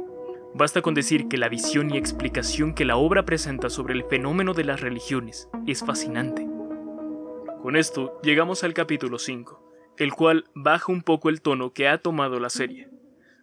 [0.55, 4.55] Basta con decir que la visión y explicación que la obra presenta sobre el fenómeno
[4.55, 6.47] de las religiones es fascinante.
[7.61, 11.99] Con esto llegamos al capítulo 5, el cual baja un poco el tono que ha
[11.99, 12.90] tomado la serie.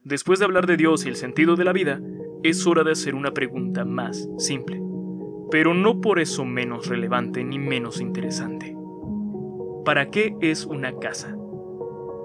[0.08, 2.00] Después de hablar de Dios y el sentido de la vida,
[2.42, 4.82] es hora de hacer una pregunta más simple,
[5.52, 8.74] pero no por eso menos relevante ni menos interesante.
[9.84, 11.36] ¿Para qué es una casa?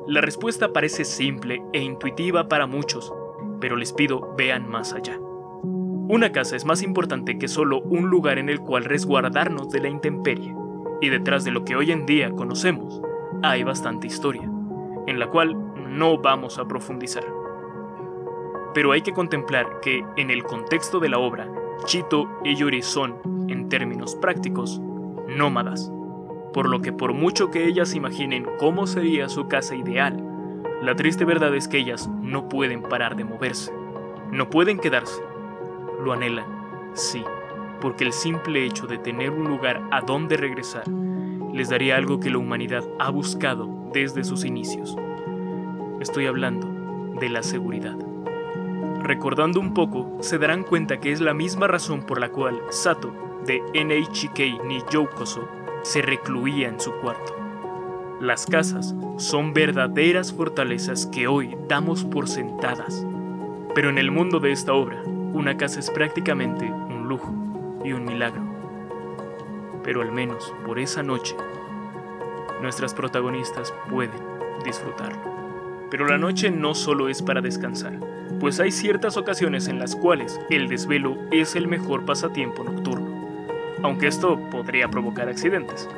[0.07, 3.12] La respuesta parece simple e intuitiva para muchos,
[3.61, 5.18] pero les pido vean más allá.
[5.18, 9.88] Una casa es más importante que solo un lugar en el cual resguardarnos de la
[9.88, 10.55] intemperie,
[11.01, 13.03] y detrás de lo que hoy en día conocemos,
[13.42, 14.49] hay bastante historia,
[15.09, 15.57] en la cual
[15.88, 17.41] no vamos a profundizar.
[18.74, 21.48] Pero hay que contemplar que, en el contexto de la obra,
[21.85, 23.16] Chito y Yuri son,
[23.48, 24.80] en términos prácticos,
[25.28, 25.92] nómadas,
[26.52, 30.22] por lo que por mucho que ellas imaginen cómo sería su casa ideal,
[30.82, 33.72] la triste verdad es que ellas no pueden parar de moverse,
[34.30, 35.22] no pueden quedarse.
[36.02, 36.46] Lo anhelan,
[36.94, 37.24] sí,
[37.80, 40.88] porque el simple hecho de tener un lugar a donde regresar
[41.52, 44.96] les daría algo que la humanidad ha buscado desde sus inicios.
[46.00, 46.66] Estoy hablando
[47.20, 47.96] de la seguridad.
[49.03, 53.12] Recordando un poco, se darán cuenta que es la misma razón por la cual Sato,
[53.45, 55.49] de NHK ni Youkoso,
[55.83, 57.35] se recluía en su cuarto.
[58.21, 63.05] Las casas son verdaderas fortalezas que hoy damos por sentadas.
[63.75, 67.35] Pero en el mundo de esta obra, una casa es prácticamente un lujo
[67.85, 68.43] y un milagro.
[69.83, 71.35] Pero al menos por esa noche,
[72.61, 74.21] nuestras protagonistas pueden
[74.65, 75.19] disfrutarlo.
[75.91, 77.99] Pero la noche no solo es para descansar,
[78.40, 83.09] pues hay ciertas ocasiones en las cuales el desvelo es el mejor pasatiempo nocturno,
[83.83, 85.88] aunque esto podría provocar accidentes.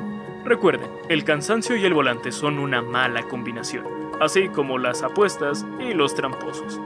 [0.45, 3.85] Recuerden, el cansancio y el volante son una mala combinación,
[4.21, 6.79] así como las apuestas y los tramposos.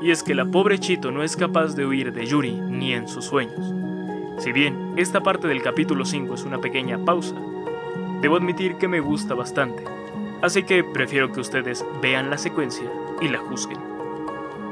[0.00, 3.08] Y es que la pobre Chito no es capaz de huir de Yuri ni en
[3.08, 3.74] sus sueños.
[4.38, 7.34] Si bien esta parte del capítulo 5 es una pequeña pausa,
[8.20, 9.84] debo admitir que me gusta bastante,
[10.42, 13.97] así que prefiero que ustedes vean la secuencia y la juzguen.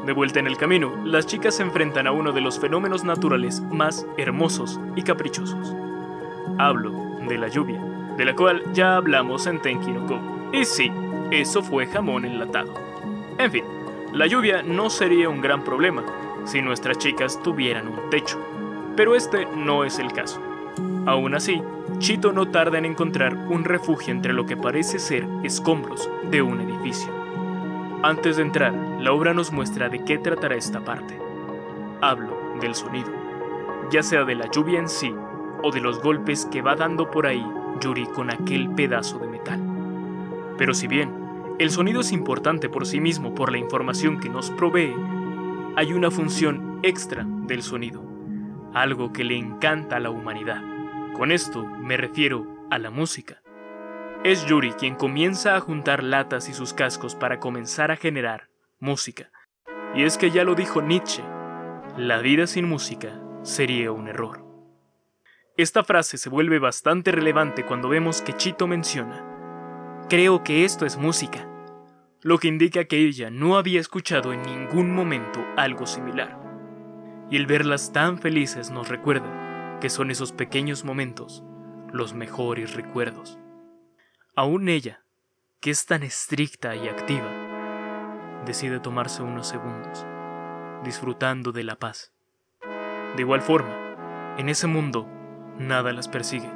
[0.07, 3.61] De vuelta en el camino, las chicas se enfrentan a uno de los fenómenos naturales
[3.61, 5.75] más hermosos y caprichosos.
[6.59, 6.93] Hablo
[7.29, 7.83] de la lluvia
[8.17, 9.93] de la cual ya hablamos en Tenki.
[10.53, 10.91] Y sí,
[11.31, 12.73] eso fue jamón enlatado.
[13.39, 13.65] En fin,
[14.13, 16.05] la lluvia no sería un gran problema
[16.45, 18.39] si nuestras chicas tuvieran un techo,
[18.97, 20.41] pero este no es el caso.
[21.05, 21.61] Aún así,
[21.99, 26.61] Chito no tarda en encontrar un refugio entre lo que parece ser escombros de un
[26.61, 27.16] edificio.
[28.03, 31.19] Antes de entrar, la obra nos muestra de qué tratará esta parte.
[32.01, 33.11] Hablo del sonido,
[33.91, 35.15] ya sea de la lluvia en sí
[35.63, 37.45] o de los golpes que va dando por ahí
[37.81, 39.61] Yuri con aquel pedazo de metal.
[40.59, 41.11] Pero si bien
[41.59, 44.95] el sonido es importante por sí mismo por la información que nos provee,
[45.75, 48.03] hay una función extra del sonido,
[48.75, 50.63] algo que le encanta a la humanidad.
[51.15, 53.43] Con esto me refiero a la música.
[54.25, 58.49] Es Yuri quien comienza a juntar latas y sus cascos para comenzar a generar
[58.81, 59.31] música.
[59.95, 61.23] Y es que ya lo dijo Nietzsche,
[61.97, 64.45] la vida sin música sería un error.
[65.57, 69.25] Esta frase se vuelve bastante relevante cuando vemos que Chito menciona,
[70.09, 71.49] creo que esto es música,
[72.21, 76.39] lo que indica que ella no había escuchado en ningún momento algo similar.
[77.31, 81.43] Y el verlas tan felices nos recuerda que son esos pequeños momentos
[81.93, 83.39] los mejores recuerdos.
[84.37, 85.03] Aún ella,
[85.61, 90.07] que es tan estricta y activa, decide tomarse unos segundos,
[90.85, 92.13] disfrutando de la paz.
[93.17, 95.09] De igual forma, en ese mundo
[95.59, 96.51] Nada las persigue,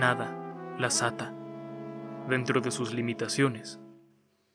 [0.00, 0.34] nada
[0.78, 1.34] las ata.
[2.26, 3.80] Dentro de sus limitaciones,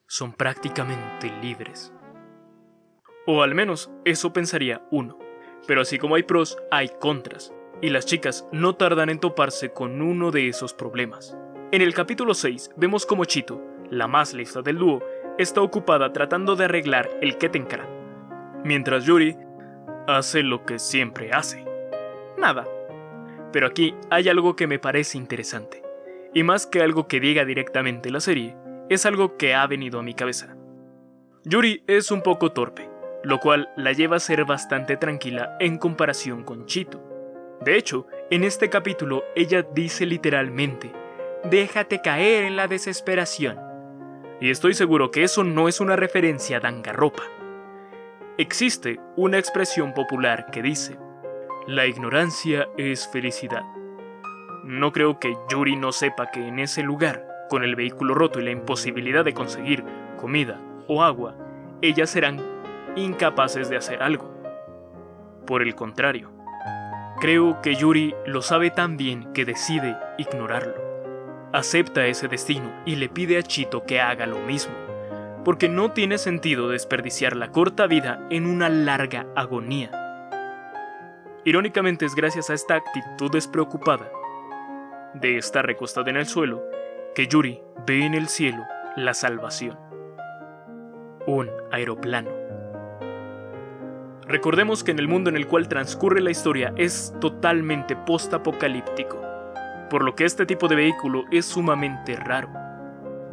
[0.07, 1.93] son prácticamente libres.
[3.27, 5.19] O al menos eso pensaría uno.
[5.67, 10.01] Pero así como hay pros, hay contras, y las chicas no tardan en toparse con
[10.01, 11.37] uno de esos problemas.
[11.71, 15.03] En el capítulo 6 vemos como Chito, la más lista del dúo,
[15.37, 17.87] está ocupada tratando de arreglar el Ketenkara,
[18.63, 19.37] mientras Yuri
[20.07, 21.63] hace lo que siempre hace.
[22.39, 22.67] Nada,
[23.53, 25.83] pero aquí hay algo que me parece interesante.
[26.33, 28.57] Y más que algo que diga directamente la serie,
[28.89, 30.55] es algo que ha venido a mi cabeza.
[31.43, 32.89] Yuri es un poco torpe,
[33.23, 36.99] lo cual la lleva a ser bastante tranquila en comparación con Chito.
[37.61, 40.91] De hecho, en este capítulo ella dice literalmente,
[41.43, 43.59] déjate caer en la desesperación.
[44.41, 47.23] Y estoy seguro que eso no es una referencia a Dangarropa.
[48.37, 50.97] Existe una expresión popular que dice,
[51.67, 53.63] la ignorancia es felicidad.
[54.63, 58.43] No creo que Yuri no sepa que en ese lugar, con el vehículo roto y
[58.43, 59.83] la imposibilidad de conseguir
[60.17, 61.35] comida o agua,
[61.81, 62.39] ellas serán
[62.95, 64.33] incapaces de hacer algo.
[65.45, 66.31] Por el contrario,
[67.19, 70.88] creo que Yuri lo sabe tan bien que decide ignorarlo.
[71.53, 74.73] Acepta ese destino y le pide a Chito que haga lo mismo,
[75.43, 79.91] porque no tiene sentido desperdiciar la corta vida en una larga agonía.
[81.45, 84.11] Irónicamente es gracias a esta actitud despreocupada
[85.13, 86.63] de estar recostada en el suelo
[87.15, 88.63] que Yuri ve en el cielo
[88.95, 89.77] la salvación.
[91.25, 92.29] Un aeroplano.
[94.27, 99.19] Recordemos que en el mundo en el cual transcurre la historia es totalmente post-apocalíptico,
[99.89, 102.49] por lo que este tipo de vehículo es sumamente raro.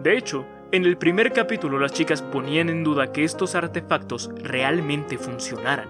[0.02, 5.18] De hecho, en el primer capítulo las chicas ponían en duda que estos artefactos realmente
[5.18, 5.88] funcionaran.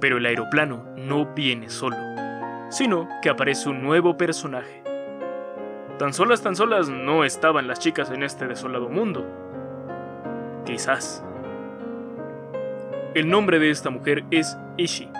[0.00, 1.96] Pero el aeroplano no viene solo,
[2.70, 4.82] sino que aparece un nuevo personaje.
[5.98, 9.26] Tan solas, tan solas no estaban las chicas en este desolado mundo.
[10.64, 11.24] Quizás.
[13.14, 15.10] El nombre de esta mujer es Ishi.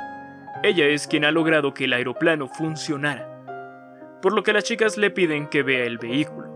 [0.63, 3.38] Ella es quien ha logrado que el aeroplano funcionara,
[4.21, 6.49] por lo que las chicas le piden que vea el vehículo.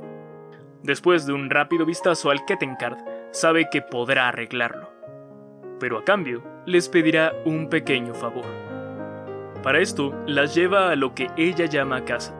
[0.82, 2.98] Después de un rápido vistazo al Kettenkart,
[3.30, 4.90] sabe que podrá arreglarlo,
[5.78, 8.44] pero a cambio les pedirá un pequeño favor.
[9.62, 12.36] Para esto, las lleva a lo que ella llama casa,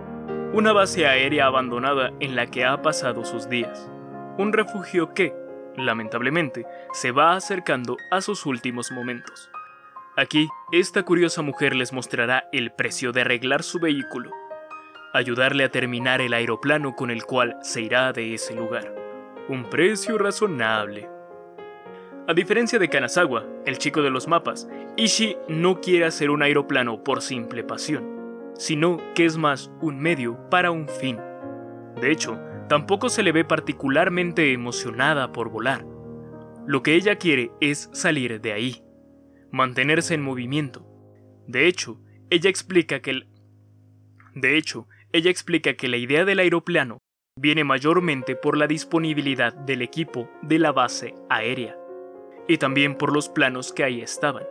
[0.53, 3.89] una base aérea abandonada en la que ha pasado sus días,
[4.39, 5.35] un refugio que,
[5.77, 9.51] lamentablemente, se va acercando a sus últimos momentos.
[10.16, 14.31] Aquí, esta curiosa mujer les mostrará el precio de arreglar su vehículo,
[15.13, 18.95] ayudarle a terminar el aeroplano con el cual se irá de ese lugar.
[19.49, 21.09] Un precio razonable.
[22.29, 27.03] A diferencia de Kanazawa, el chico de los mapas, Ishi no quiere hacer un aeroplano
[27.03, 28.13] por simple pasión
[28.55, 31.19] sino que es más un medio para un fin.
[32.01, 35.87] De hecho, tampoco se le ve particularmente emocionada por volar.
[36.67, 38.85] Lo que ella quiere es salir de ahí,
[39.51, 40.87] mantenerse en movimiento.
[41.47, 42.01] De hecho,
[42.31, 43.23] ella explica que
[44.35, 46.99] De hecho, ella explica que la idea del aeroplano
[47.39, 51.77] viene mayormente por la disponibilidad del equipo de la base aérea
[52.49, 54.45] y también por los planos que ahí estaban.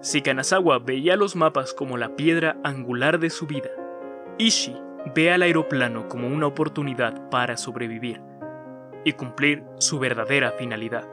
[0.00, 3.70] Si Kanazawa veía los mapas como la piedra angular de su vida,
[4.38, 4.76] Ishi
[5.14, 8.20] ve al aeroplano como una oportunidad para sobrevivir
[9.04, 11.08] y cumplir su verdadera finalidad.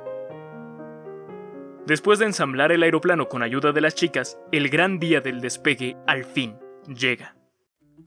[1.87, 5.97] Después de ensamblar el aeroplano con ayuda de las chicas, el gran día del despegue
[6.07, 6.57] al fin
[6.87, 7.34] llega.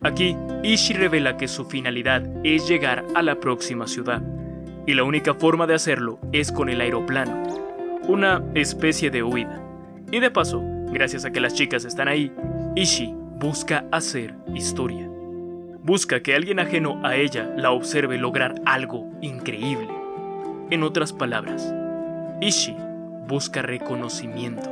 [0.01, 4.23] Aquí, Ishi revela que su finalidad es llegar a la próxima ciudad,
[4.87, 7.43] y la única forma de hacerlo es con el aeroplano,
[8.07, 9.61] una especie de huida.
[10.13, 12.33] Y de paso, gracias a que las chicas están ahí,
[12.77, 15.09] Ishi busca hacer historia.
[15.83, 19.89] Busca que alguien ajeno a ella la observe lograr algo increíble.
[20.71, 21.75] En otras palabras,
[22.41, 22.77] Ishi
[23.27, 24.71] busca reconocimiento.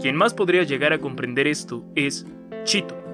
[0.00, 2.26] Quien más podría llegar a comprender esto es
[2.64, 3.07] Chito.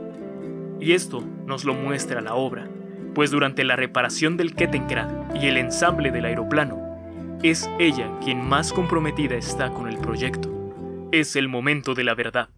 [0.85, 2.69] Y esto nos lo muestra la obra,
[3.15, 8.71] pues durante la reparación del Kettenkrad y el ensamble del aeroplano, es ella quien más
[8.71, 11.09] comprometida está con el proyecto.
[11.11, 12.51] Es el momento de la verdad.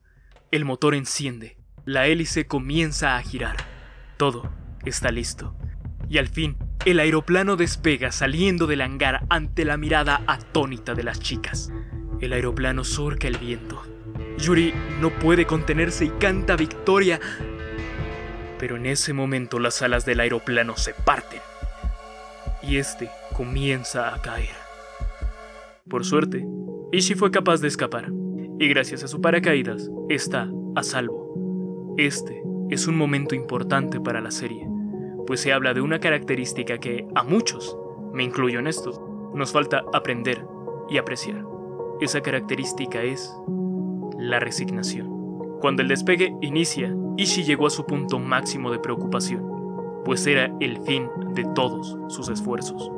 [0.50, 1.56] El motor enciende.
[1.84, 3.58] La hélice comienza a girar.
[4.16, 4.50] Todo
[4.84, 5.54] está listo.
[6.08, 11.20] Y al fin, el aeroplano despega saliendo del hangar ante la mirada atónita de las
[11.20, 11.72] chicas.
[12.20, 13.84] El aeroplano surca el viento.
[14.38, 17.20] Yuri no puede contenerse y canta victoria.
[18.58, 21.40] Pero en ese momento las alas del aeroplano se parten.
[22.62, 24.56] Y este comienza a caer.
[25.88, 26.46] Por suerte,
[26.92, 28.10] Ishi fue capaz de escapar
[28.58, 31.94] y gracias a su paracaídas está a salvo.
[31.98, 34.66] Este es un momento importante para la serie,
[35.26, 37.76] pues se habla de una característica que a muchos,
[38.12, 40.44] me incluyo en esto, nos falta aprender
[40.88, 41.44] y apreciar.
[42.00, 43.32] Esa característica es
[44.18, 45.58] la resignación.
[45.60, 50.78] Cuando el despegue inicia, Ishi llegó a su punto máximo de preocupación, pues era el
[50.82, 52.90] fin de todos sus esfuerzos.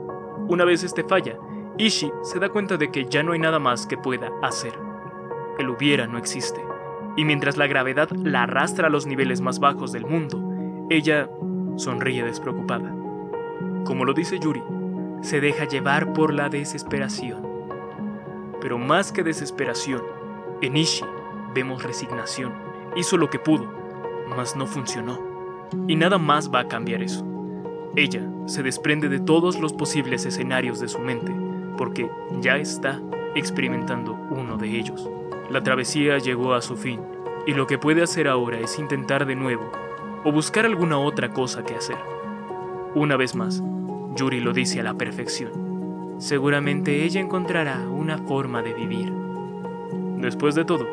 [0.48, 1.36] Una vez este falla,
[1.76, 4.88] Ishi se da cuenta de que ya no hay nada más que pueda hacer
[5.58, 6.64] el hubiera no existe.
[7.16, 10.40] Y mientras la gravedad la arrastra a los niveles más bajos del mundo,
[10.88, 11.28] ella
[11.76, 12.94] sonríe despreocupada.
[13.84, 14.62] Como lo dice Yuri,
[15.20, 17.46] se deja llevar por la desesperación.
[18.60, 20.02] Pero más que desesperación,
[20.62, 21.04] en Ishi
[21.54, 22.52] vemos resignación.
[22.96, 23.66] Hizo lo que pudo,
[24.36, 25.20] mas no funcionó.
[25.86, 27.26] Y nada más va a cambiar eso.
[27.96, 31.34] Ella se desprende de todos los posibles escenarios de su mente,
[31.76, 32.10] porque
[32.40, 33.00] ya está
[33.34, 35.08] experimentando uno de ellos.
[35.50, 37.00] La travesía llegó a su fin,
[37.46, 39.70] y lo que puede hacer ahora es intentar de nuevo,
[40.24, 41.96] o buscar alguna otra cosa que hacer.
[42.94, 43.62] Una vez más,
[44.16, 46.16] Yuri lo dice a la perfección.
[46.18, 49.12] Seguramente ella encontrará una forma de vivir.
[50.18, 50.86] Después de todo,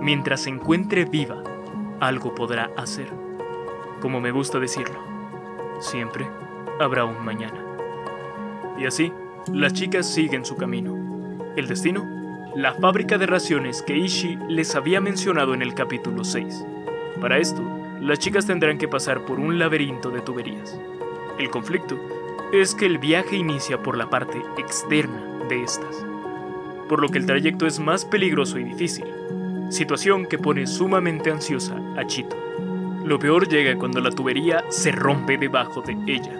[0.00, 1.42] mientras se encuentre viva,
[2.00, 3.08] algo podrá hacer.
[4.00, 4.98] Como me gusta decirlo,
[5.80, 6.26] siempre
[6.80, 7.62] habrá un mañana.
[8.78, 9.12] Y así,
[9.52, 10.96] las chicas siguen su camino.
[11.56, 12.04] El destino,
[12.56, 16.64] la fábrica de raciones que Ishi les había mencionado en el capítulo 6.
[17.20, 17.62] Para esto,
[18.00, 20.80] las chicas tendrán que pasar por un laberinto de tuberías.
[21.38, 21.98] El conflicto
[22.52, 26.04] es que el viaje inicia por la parte externa de estas,
[26.88, 29.04] por lo que el trayecto es más peligroso y difícil,
[29.70, 32.36] situación que pone sumamente ansiosa a Chito.
[33.04, 36.38] Lo peor llega cuando la tubería se rompe debajo de ella.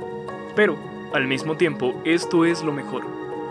[0.55, 0.77] Pero,
[1.15, 3.05] al mismo tiempo, esto es lo mejor,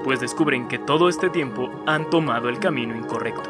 [0.04, 3.50] pues descubren que todo este tiempo han tomado el camino incorrecto.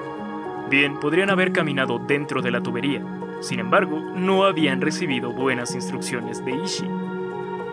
[0.70, 3.04] Bien, podrían haber caminado dentro de la tubería,
[3.42, 6.86] sin embargo, no habían recibido buenas instrucciones de Ishi.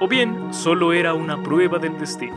[0.00, 2.36] O bien, solo era una prueba del destino,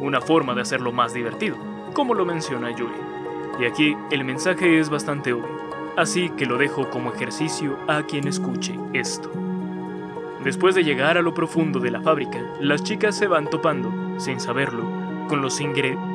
[0.00, 1.56] una forma de hacerlo más divertido,
[1.92, 3.11] como lo menciona Yuri.
[3.60, 5.60] Y aquí el mensaje es bastante obvio,
[5.96, 9.30] así que lo dejo como ejercicio a quien escuche esto.
[10.44, 14.40] Después de llegar a lo profundo de la fábrica, las chicas se van topando, sin
[14.40, 14.82] saberlo,
[15.28, 15.60] con los,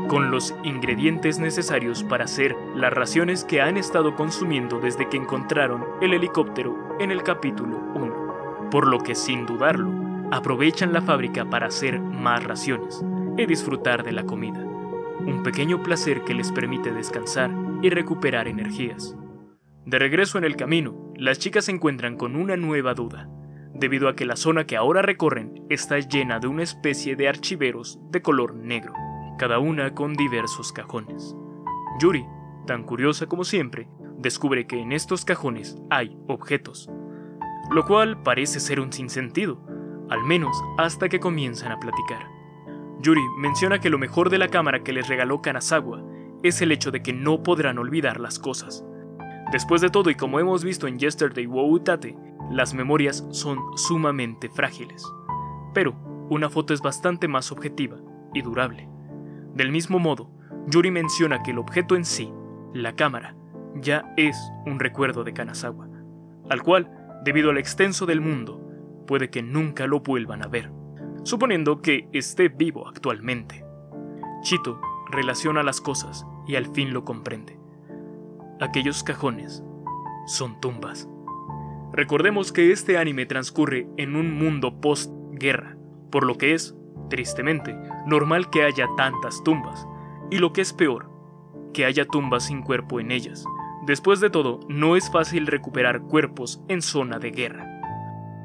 [0.09, 5.85] con los ingredientes necesarios para hacer las raciones que han estado consumiendo desde que encontraron
[6.01, 8.69] el helicóptero en el capítulo 1.
[8.69, 9.91] Por lo que sin dudarlo,
[10.31, 13.01] aprovechan la fábrica para hacer más raciones
[13.37, 14.66] y disfrutar de la comida.
[15.27, 17.51] Un pequeño placer que les permite descansar
[17.81, 19.13] y recuperar energías.
[19.85, 23.29] De regreso en el camino, las chicas se encuentran con una nueva duda,
[23.73, 27.99] debido a que la zona que ahora recorren está llena de una especie de archiveros
[28.09, 28.93] de color negro,
[29.37, 31.35] cada una con diversos cajones.
[31.99, 32.25] Yuri,
[32.65, 36.89] tan curiosa como siempre, descubre que en estos cajones hay objetos,
[37.69, 39.61] lo cual parece ser un sinsentido,
[40.09, 42.36] al menos hasta que comienzan a platicar.
[43.01, 46.03] Yuri menciona que lo mejor de la cámara que les regaló Kanazawa
[46.43, 48.83] es el hecho de que no podrán olvidar las cosas.
[49.51, 52.17] Después de todo, y como hemos visto en Yesterday Wo Tate,
[52.51, 55.05] las memorias son sumamente frágiles.
[55.73, 55.95] Pero
[56.29, 57.97] una foto es bastante más objetiva
[58.33, 58.89] y durable.
[59.53, 60.29] Del mismo modo,
[60.67, 62.31] Yuri menciona que el objeto en sí,
[62.73, 63.35] la cámara,
[63.75, 65.87] ya es un recuerdo de Kanazawa,
[66.49, 66.91] al cual,
[67.23, 68.61] debido al extenso del mundo,
[69.05, 70.71] puede que nunca lo vuelvan a ver,
[71.27, 73.65] suponiendo que esté vivo actualmente.
[74.43, 74.79] Chito
[75.11, 77.59] relaciona las cosas y al fin lo comprende.
[78.61, 79.61] Aquellos cajones
[80.25, 81.09] son tumbas.
[81.91, 85.75] Recordemos que este anime transcurre en un mundo post-guerra,
[86.11, 86.75] por lo que es,
[87.09, 87.75] tristemente,
[88.05, 89.85] normal que haya tantas tumbas,
[90.31, 91.11] y lo que es peor,
[91.73, 93.43] que haya tumbas sin cuerpo en ellas.
[93.85, 97.66] Después de todo, no es fácil recuperar cuerpos en zona de guerra.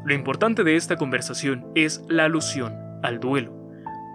[0.05, 2.75] Lo importante de esta conversación es la alusión
[3.05, 3.53] al duelo,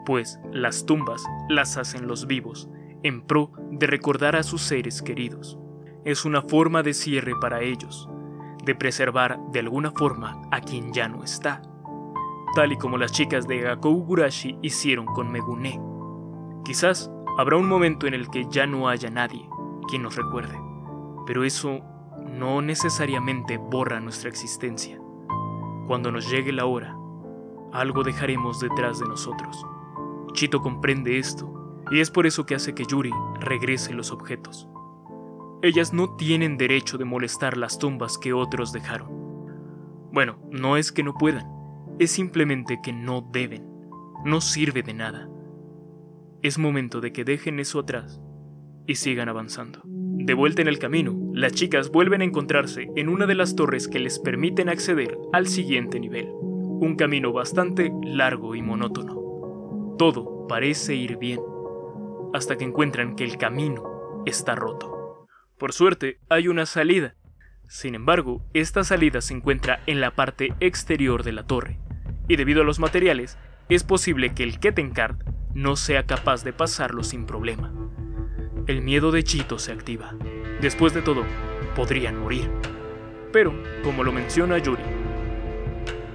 [0.05, 2.69] pues las tumbas las hacen los vivos,
[3.03, 5.57] en pro de recordar a sus seres queridos.
[6.03, 8.09] Es una forma de cierre para ellos,
[8.65, 11.61] de preservar de alguna forma a quien ya no está,
[12.53, 15.79] tal y como las chicas de Gakougurashi hicieron con Megune.
[16.65, 19.47] Quizás habrá un momento en el que ya no haya nadie
[19.87, 20.59] quien nos recuerde,
[21.25, 21.79] pero eso
[22.29, 24.99] no necesariamente borra nuestra existencia.
[25.87, 26.97] Cuando nos llegue la hora,
[27.71, 29.65] algo dejaremos detrás de nosotros.
[30.33, 34.67] Chito comprende esto, y es por eso que hace que Yuri regrese los objetos.
[35.61, 39.07] Ellas no tienen derecho de molestar las tumbas que otros dejaron.
[40.11, 41.49] Bueno, no es que no puedan,
[41.99, 43.65] es simplemente que no deben.
[44.25, 45.29] No sirve de nada.
[46.41, 48.21] Es momento de que dejen eso atrás
[48.87, 49.81] y sigan avanzando.
[49.83, 53.87] De vuelta en el camino, las chicas vuelven a encontrarse en una de las torres
[53.87, 56.27] que les permiten acceder al siguiente nivel.
[56.31, 59.95] Un camino bastante largo y monótono.
[59.97, 61.39] Todo parece ir bien,
[62.33, 65.27] hasta que encuentran que el camino está roto.
[65.57, 67.15] Por suerte, hay una salida.
[67.67, 71.79] Sin embargo, esta salida se encuentra en la parte exterior de la torre,
[72.27, 73.37] y debido a los materiales,
[73.69, 75.21] es posible que el Kettenkart
[75.53, 77.73] no sea capaz de pasarlo sin problema.
[78.67, 80.13] El miedo de Chito se activa.
[80.61, 81.23] Después de todo,
[81.75, 82.49] podrían morir.
[83.31, 83.53] Pero,
[83.83, 84.83] como lo menciona Yuri,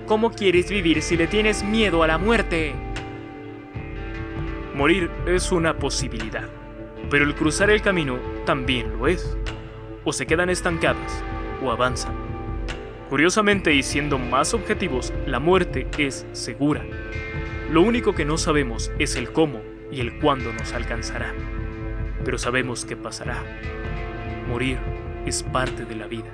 [0.06, 2.74] ¿cómo quieres vivir si le tienes miedo a la muerte?
[4.74, 6.48] Morir es una posibilidad
[7.12, 9.36] pero el cruzar el camino también lo es.
[10.02, 11.22] O se quedan estancadas
[11.62, 12.14] o avanzan.
[13.10, 16.82] Curiosamente y siendo más objetivos, la muerte es segura.
[17.70, 21.34] Lo único que no sabemos es el cómo y el cuándo nos alcanzará.
[22.24, 23.42] Pero sabemos que pasará.
[24.48, 24.78] Morir
[25.26, 26.30] es parte de la vida.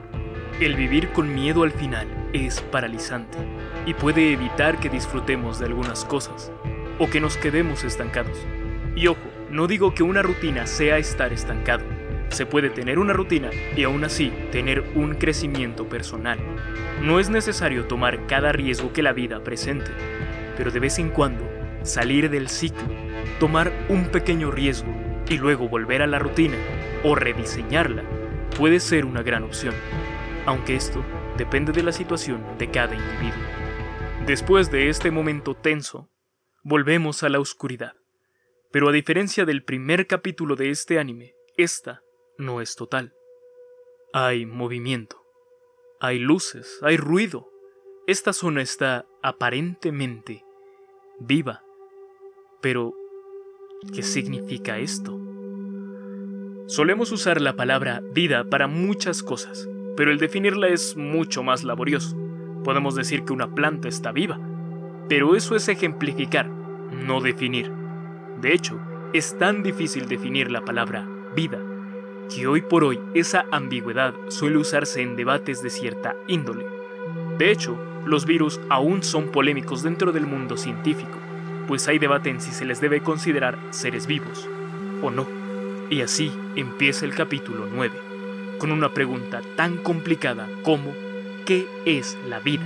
[0.60, 3.38] El vivir con miedo al final es paralizante
[3.86, 6.50] y puede evitar que disfrutemos de algunas cosas
[6.98, 8.36] o que nos quedemos estancados.
[8.96, 9.20] Y ojo,
[9.50, 11.84] no digo que una rutina sea estar estancado.
[12.30, 16.38] Se puede tener una rutina y aún así tener un crecimiento personal.
[17.02, 19.90] No es necesario tomar cada riesgo que la vida presente.
[20.56, 21.48] pero de vez en cuando
[21.84, 22.82] salir del ciclo,
[23.38, 24.92] tomar un pequeño riesgo
[25.28, 26.56] y luego volver a la rutina
[27.04, 28.02] o rediseñarla
[28.56, 29.74] puede ser una gran opción,
[30.46, 31.04] aunque esto
[31.36, 33.44] depende de la situación de cada individuo.
[34.26, 36.10] Después de este momento tenso,
[36.62, 37.94] volvemos a la oscuridad.
[38.70, 42.02] Pero a diferencia del primer capítulo de este anime, esta
[42.36, 43.14] no es total.
[44.12, 45.22] Hay movimiento,
[46.00, 47.48] hay luces, hay ruido.
[48.06, 50.44] Esta zona está aparentemente
[51.18, 51.62] viva.
[52.60, 52.92] Pero,
[53.92, 55.18] ¿qué significa esto?
[56.66, 62.16] Solemos usar la palabra vida para muchas cosas, pero el definirla es mucho más laborioso.
[62.64, 64.38] Podemos decir que una planta está viva,
[65.08, 67.72] pero eso es ejemplificar, no definir.
[68.40, 68.78] De hecho,
[69.12, 71.58] es tan difícil definir la palabra vida
[72.34, 76.66] que hoy por hoy esa ambigüedad suele usarse en debates de cierta índole.
[77.38, 81.18] De hecho, los virus aún son polémicos dentro del mundo científico,
[81.68, 84.48] pues hay debate en si se les debe considerar seres vivos
[85.02, 85.28] o no.
[85.90, 87.94] Y así empieza el capítulo 9,
[88.58, 90.94] con una pregunta tan complicada como
[91.46, 92.64] ¿qué es la vida?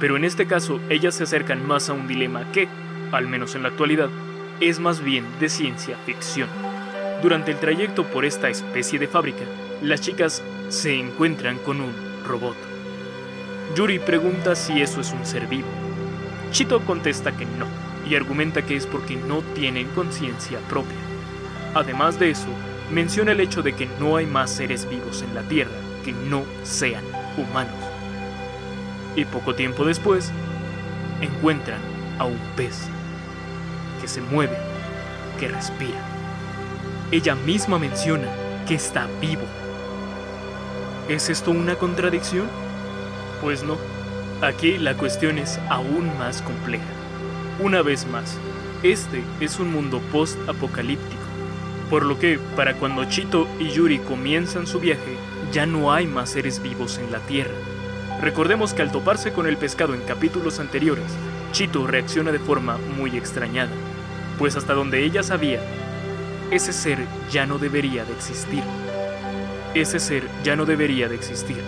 [0.00, 2.68] Pero en este caso ellas se acercan más a un dilema que,
[3.12, 4.10] al menos en la actualidad,
[4.60, 6.48] es más bien de ciencia ficción.
[7.22, 9.44] Durante el trayecto por esta especie de fábrica,
[9.82, 11.92] las chicas se encuentran con un
[12.26, 12.56] robot.
[13.76, 15.83] Yuri pregunta si eso es un ser vivo.
[16.54, 17.66] Chito contesta que no,
[18.08, 20.96] y argumenta que es porque no tienen conciencia propia.
[21.74, 22.46] Además de eso,
[22.92, 25.72] menciona el hecho de que no hay más seres vivos en la Tierra
[26.04, 27.02] que no sean
[27.36, 27.74] humanos.
[29.16, 30.30] Y poco tiempo después,
[31.20, 31.80] encuentran
[32.20, 32.86] a un pez
[34.00, 34.56] que se mueve,
[35.40, 35.98] que respira.
[37.10, 38.28] Ella misma menciona
[38.68, 39.42] que está vivo.
[41.08, 42.46] ¿Es esto una contradicción?
[43.40, 43.93] Pues no.
[44.44, 46.84] Aquí la cuestión es aún más compleja.
[47.60, 48.38] Una vez más,
[48.82, 51.22] este es un mundo post-apocalíptico,
[51.88, 55.16] por lo que para cuando Chito y Yuri comienzan su viaje,
[55.52, 57.54] ya no hay más seres vivos en la Tierra.
[58.20, 61.10] Recordemos que al toparse con el pescado en capítulos anteriores,
[61.52, 63.72] Chito reacciona de forma muy extrañada
[64.38, 65.60] pues hasta donde ella sabía,
[66.50, 66.98] ese ser
[67.30, 68.62] ya no debería de existir.
[69.74, 71.62] Ese ser ya no debería de existir.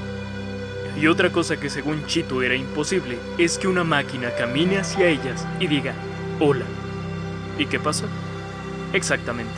[1.01, 5.47] Y otra cosa que según Chito era imposible es que una máquina camine hacia ellas
[5.61, 5.94] y diga,
[6.40, 6.64] hola.
[7.59, 8.07] ¿Y qué pasa?
[8.92, 9.53] Exactamente.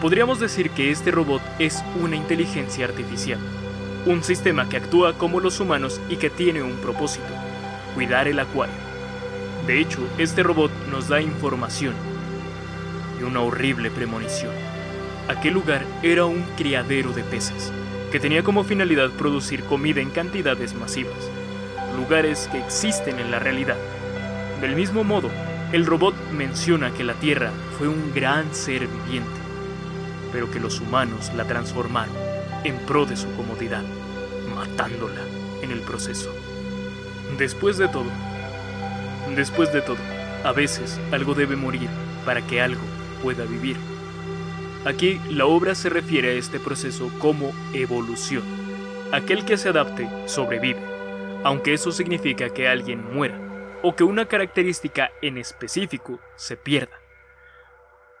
[0.00, 3.38] Podríamos decir que este robot es una inteligencia artificial,
[4.04, 7.32] un sistema que actúa como los humanos y que tiene un propósito,
[7.94, 8.74] cuidar el acuario.
[9.66, 11.94] De hecho, este robot nos da información,
[13.24, 14.52] una horrible premonición.
[15.28, 17.72] Aquel lugar era un criadero de peces,
[18.12, 21.30] que tenía como finalidad producir comida en cantidades masivas,
[21.96, 23.78] lugares que existen en la realidad.
[24.60, 25.30] Del mismo modo,
[25.72, 29.40] el robot menciona que la Tierra fue un gran ser viviente,
[30.30, 32.14] pero que los humanos la transformaron
[32.64, 33.82] en pro de su comodidad,
[34.54, 35.22] matándola
[35.62, 36.30] en el proceso.
[37.38, 38.10] Después de todo,
[39.34, 39.96] después de todo,
[40.44, 41.88] a veces algo debe morir
[42.26, 42.82] para que algo
[43.22, 43.78] pueda vivir.
[44.84, 48.42] Aquí la obra se refiere a este proceso como evolución.
[49.12, 50.80] Aquel que se adapte sobrevive,
[51.44, 53.38] aunque eso significa que alguien muera
[53.84, 56.96] o que una característica en específico se pierda.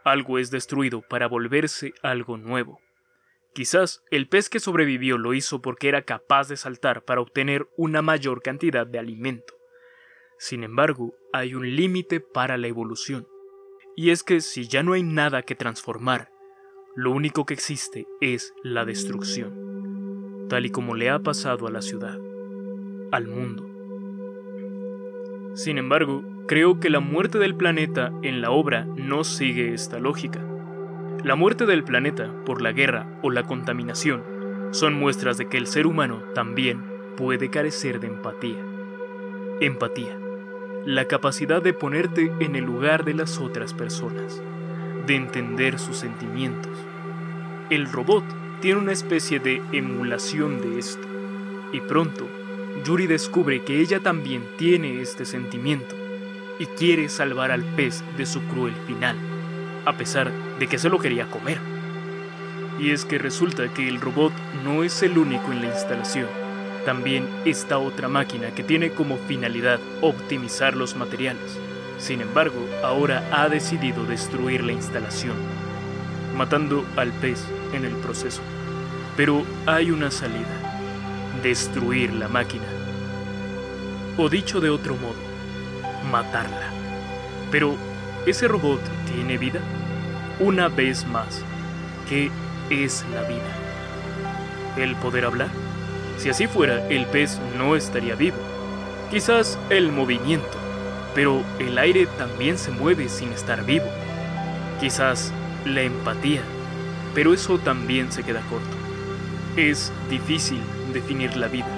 [0.04, 2.80] Algo es destruido para volverse algo nuevo.
[3.54, 8.02] Quizás el pez que sobrevivió lo hizo porque era capaz de saltar para obtener una
[8.02, 9.54] mayor cantidad de alimento.
[10.38, 13.26] Sin embargo, hay un límite para la evolución.
[13.96, 16.30] Y es que si ya no hay nada que transformar,
[16.94, 21.80] lo único que existe es la destrucción, tal y como le ha pasado a la
[21.80, 22.18] ciudad,
[23.10, 23.68] al mundo.
[25.54, 30.40] Sin embargo, creo que la muerte del planeta en la obra no sigue esta lógica.
[31.24, 34.22] La muerte del planeta por la guerra o la contaminación
[34.72, 36.84] son muestras de que el ser humano también
[37.16, 38.64] puede carecer de empatía.
[39.60, 40.18] Empatía
[40.84, 44.42] la capacidad de ponerte en el lugar de las otras personas,
[45.06, 46.72] de entender sus sentimientos.
[47.70, 48.24] El robot
[48.60, 51.06] tiene una especie de emulación de esto,
[51.72, 52.28] y pronto
[52.84, 55.96] Yuri descubre que ella también tiene este sentimiento
[56.58, 59.16] y quiere salvar al pez de su cruel final,
[59.84, 61.58] a pesar de que se lo quería comer.
[62.78, 64.32] Y es que resulta que el robot
[64.64, 66.28] no es el único en la instalación
[66.84, 71.58] también esta otra máquina que tiene como finalidad optimizar los materiales.
[72.02, 75.36] Sin embargo, ahora ha decidido destruir la instalación,
[76.36, 78.42] matando al pez en el proceso.
[79.16, 80.48] Pero hay una salida,
[81.44, 82.66] destruir la máquina.
[84.18, 85.14] O dicho de otro modo,
[86.10, 86.72] matarla.
[87.52, 87.76] Pero,
[88.26, 88.80] ¿ese robot
[89.14, 89.60] tiene vida?
[90.40, 91.44] Una vez más,
[92.08, 92.32] ¿qué
[92.68, 94.76] es la vida?
[94.76, 95.50] ¿El poder hablar?
[96.18, 98.38] Si así fuera, el pez no estaría vivo.
[99.08, 100.61] Quizás el movimiento,
[101.14, 103.86] pero el aire también se mueve sin estar vivo.
[104.80, 105.32] Quizás
[105.64, 106.42] la empatía,
[107.14, 108.76] pero eso también se queda corto.
[109.56, 110.60] Es difícil
[110.92, 111.68] definir la vida,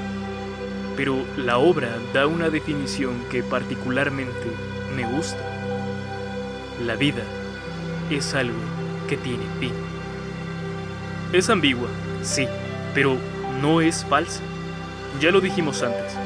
[0.96, 4.46] pero la obra da una definición que particularmente
[4.96, 5.42] me gusta.
[6.84, 7.22] La vida
[8.10, 8.58] es algo
[9.08, 9.72] que tiene fin.
[11.32, 11.88] Es ambigua,
[12.22, 12.46] sí,
[12.94, 13.16] pero
[13.60, 14.40] no es falsa.
[15.20, 16.16] Ya lo dijimos antes,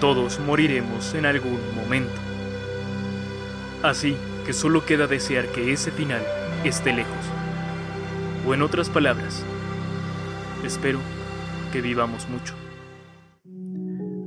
[0.00, 2.25] todos moriremos en algún momento.
[3.86, 6.20] Así que solo queda desear que ese final
[6.64, 7.14] esté lejos.
[8.44, 9.46] O en otras palabras,
[10.64, 10.98] espero
[11.70, 12.54] que vivamos mucho.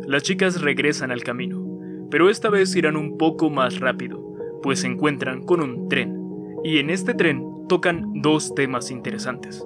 [0.08, 1.62] Las chicas regresan al camino,
[2.10, 4.24] pero esta vez irán un poco más rápido,
[4.64, 6.18] pues se encuentran con un tren,
[6.64, 9.62] y en este tren tocan dos temas interesantes.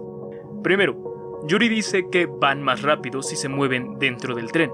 [0.63, 4.71] Primero, Yuri dice que van más rápido si se mueven dentro del tren.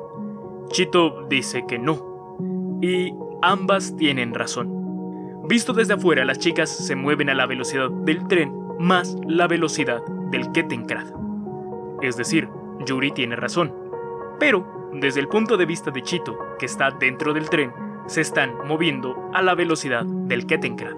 [0.69, 2.37] Chito dice que no.
[2.81, 3.11] Y
[3.41, 4.79] ambas tienen razón.
[5.49, 9.99] Visto desde afuera, las chicas se mueven a la velocidad del tren más la velocidad
[10.29, 11.07] del Kettenkrad.
[12.03, 12.47] Es decir,
[12.85, 13.73] Yuri tiene razón.
[14.39, 17.73] Pero, desde el punto de vista de Chito, que está dentro del tren,
[18.05, 20.93] se están moviendo a la velocidad del Kettenkrad.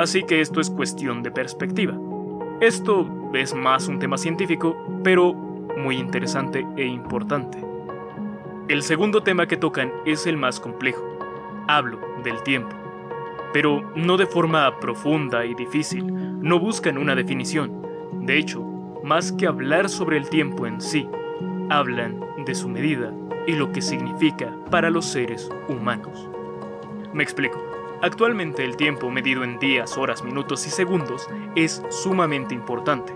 [0.00, 1.96] Así que esto es cuestión de perspectiva.
[2.60, 7.58] Esto es más un tema científico, pero muy interesante e importante.
[8.66, 11.04] El segundo tema que tocan es el más complejo.
[11.68, 12.77] Hablo del tiempo
[13.52, 16.06] pero no de forma profunda y difícil,
[16.40, 17.82] no buscan una definición.
[18.20, 18.62] De hecho,
[19.04, 21.08] más que hablar sobre el tiempo en sí,
[21.70, 23.12] hablan de su medida
[23.46, 26.28] y lo que significa para los seres humanos.
[27.12, 27.62] Me explico.
[28.00, 31.26] Actualmente el tiempo medido en días, horas, minutos y segundos
[31.56, 33.12] es sumamente importante,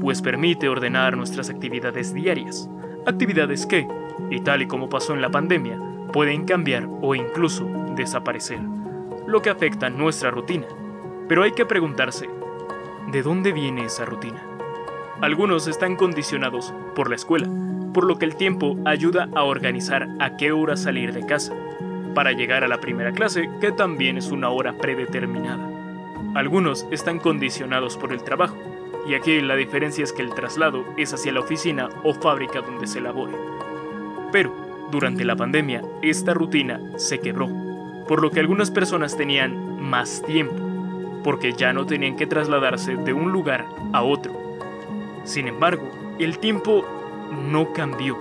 [0.00, 2.70] pues permite ordenar nuestras actividades diarias,
[3.06, 3.86] actividades que,
[4.30, 5.78] y tal y como pasó en la pandemia,
[6.10, 8.60] pueden cambiar o incluso desaparecer
[9.26, 10.66] lo que afecta nuestra rutina.
[11.28, 12.28] Pero hay que preguntarse,
[13.10, 14.42] ¿de dónde viene esa rutina?
[15.20, 17.48] Algunos están condicionados por la escuela,
[17.92, 21.54] por lo que el tiempo ayuda a organizar a qué hora salir de casa,
[22.14, 25.68] para llegar a la primera clase, que también es una hora predeterminada.
[26.34, 28.56] Algunos están condicionados por el trabajo,
[29.06, 32.86] y aquí la diferencia es que el traslado es hacia la oficina o fábrica donde
[32.86, 33.34] se labore.
[34.32, 34.52] Pero,
[34.90, 37.63] durante la pandemia, esta rutina se quebró
[38.08, 40.62] por lo que algunas personas tenían más tiempo,
[41.22, 44.32] porque ya no tenían que trasladarse de un lugar a otro.
[45.24, 46.84] Sin embargo, el tiempo
[47.50, 48.18] no cambió.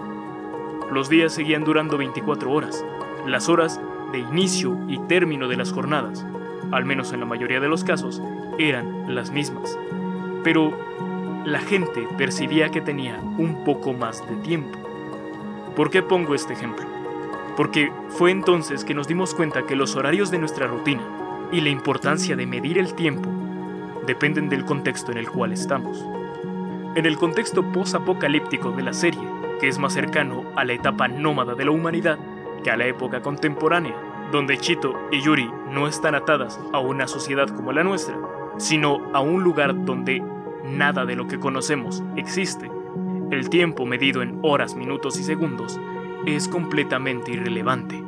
[0.92, 2.84] Los días seguían durando 24 horas,
[3.28, 3.80] las horas
[4.12, 6.26] de inicio y término de las jornadas,
[6.72, 8.22] al menos en la mayoría de los casos,
[8.58, 9.78] eran las mismas.
[10.44, 10.74] Pero
[11.46, 14.78] la gente percibía que tenía un poco más de tiempo.
[15.76, 16.93] ¿Por qué pongo este ejemplo?
[17.56, 21.04] Porque fue entonces que nos dimos cuenta que los horarios de nuestra rutina
[21.52, 23.30] y la importancia de medir el tiempo
[24.08, 26.04] dependen del contexto en el cual estamos.
[26.96, 29.22] En el contexto post-apocalíptico de la serie,
[29.60, 32.20] que es más cercano a la etapa nómada de la humanidad
[32.64, 33.96] que a la época contemporánea,
[34.32, 38.18] donde Chito y Yuri no están atadas a una sociedad como la nuestra,
[38.58, 40.24] sino a un lugar donde
[40.64, 42.70] nada de lo que conocemos existe,
[43.32, 45.80] el tiempo medido en horas, minutos y segundos
[46.26, 48.04] es completamente irrelevante.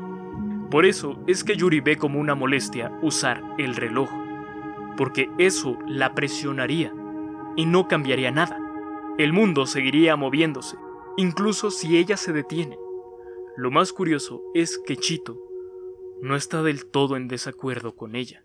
[0.72, 4.10] Por eso es que Yuri ve como una molestia usar el reloj,
[4.98, 6.94] porque eso la presionaría
[7.56, 8.60] y no cambiaría nada.
[9.18, 10.78] El mundo seguiría moviéndose,
[11.18, 12.78] incluso si ella se detiene.
[13.58, 15.38] Lo más curioso es que Chito
[16.22, 18.44] no está del todo en desacuerdo con ella.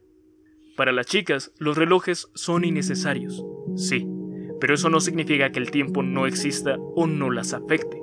[0.77, 3.45] Para las chicas, los relojes son innecesarios,
[3.77, 4.07] sí,
[4.61, 8.01] pero eso no significa que el tiempo no exista o no las afecte.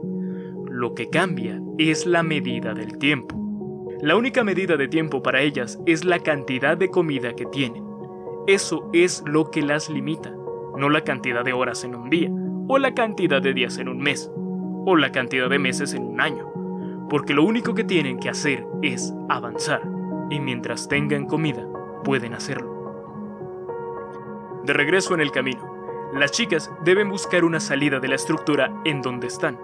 [0.77, 3.35] Lo que cambia es la medida del tiempo.
[3.99, 7.83] La única medida de tiempo para ellas es la cantidad de comida que tienen.
[8.45, 10.35] Eso es lo que las limita,
[10.77, 12.29] no la cantidad de horas en un día,
[12.67, 14.31] o la cantidad de días en un mes,
[14.85, 16.47] o la cantidad de meses en un año,
[17.09, 19.81] porque lo único que tienen que hacer es avanzar,
[20.29, 21.67] y mientras tengan comida,
[22.03, 22.93] pueden hacerlo.
[24.63, 29.01] De regreso en el camino, las chicas deben buscar una salida de la estructura en
[29.01, 29.57] donde están,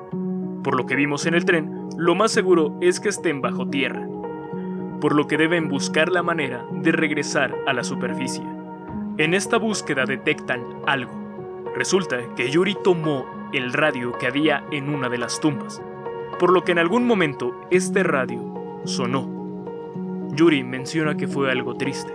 [0.64, 4.08] por lo que vimos en el tren, lo más seguro es que estén bajo tierra,
[5.02, 8.44] por lo que deben buscar la manera de regresar a la superficie.
[9.18, 11.12] En esta búsqueda detectan algo.
[11.76, 15.82] Resulta que Yuri tomó el radio que había en una de las tumbas,
[16.40, 19.30] por lo que en algún momento este radio sonó.
[20.34, 22.12] Yuri menciona que fue algo triste.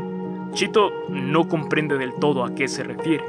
[0.53, 3.25] Chito no comprende del todo a qué se refiere,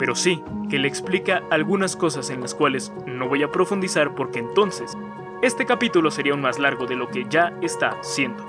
[0.00, 4.38] pero sí que le explica algunas cosas en las cuales no voy a profundizar porque
[4.38, 4.96] entonces
[5.42, 8.42] este capítulo sería aún más largo de lo que ya está siendo.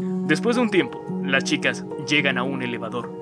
[0.00, 3.12] Después de un tiempo, las chicas llegan a un elevador.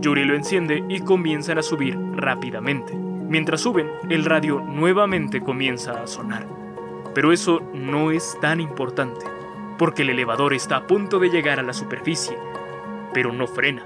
[0.00, 2.94] Yuri lo enciende y comienzan a subir rápidamente.
[2.94, 6.46] Mientras suben, el radio nuevamente comienza a sonar.
[7.16, 9.26] Pero eso no es tan importante,
[9.76, 12.38] porque el elevador está a punto de llegar a la superficie,
[13.12, 13.82] pero no frena,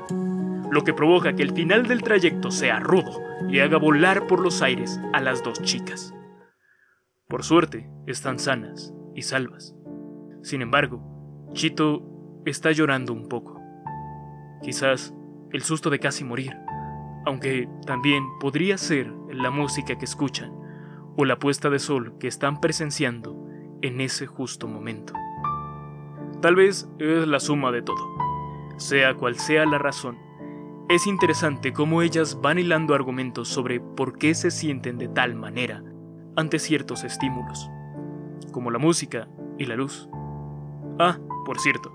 [0.70, 4.62] lo que provoca que el final del trayecto sea rudo y haga volar por los
[4.62, 6.14] aires a las dos chicas.
[7.28, 9.74] Por suerte, están sanas y salvas.
[10.42, 12.02] Sin embargo, Chito
[12.44, 13.60] está llorando un poco.
[14.62, 15.14] Quizás
[15.52, 16.56] el susto de casi morir,
[17.24, 20.52] aunque también podría ser la música que escuchan
[21.16, 23.46] o la puesta de sol que están presenciando
[23.82, 25.12] en ese justo momento.
[26.40, 28.16] Tal vez es la suma de todo.
[28.76, 30.18] Sea cual sea la razón,
[30.88, 35.82] es interesante cómo ellas van hilando argumentos sobre por qué se sienten de tal manera
[36.36, 37.70] ante ciertos estímulos,
[38.52, 39.28] como la música
[39.58, 40.08] y la luz.
[40.98, 41.92] Ah, por cierto,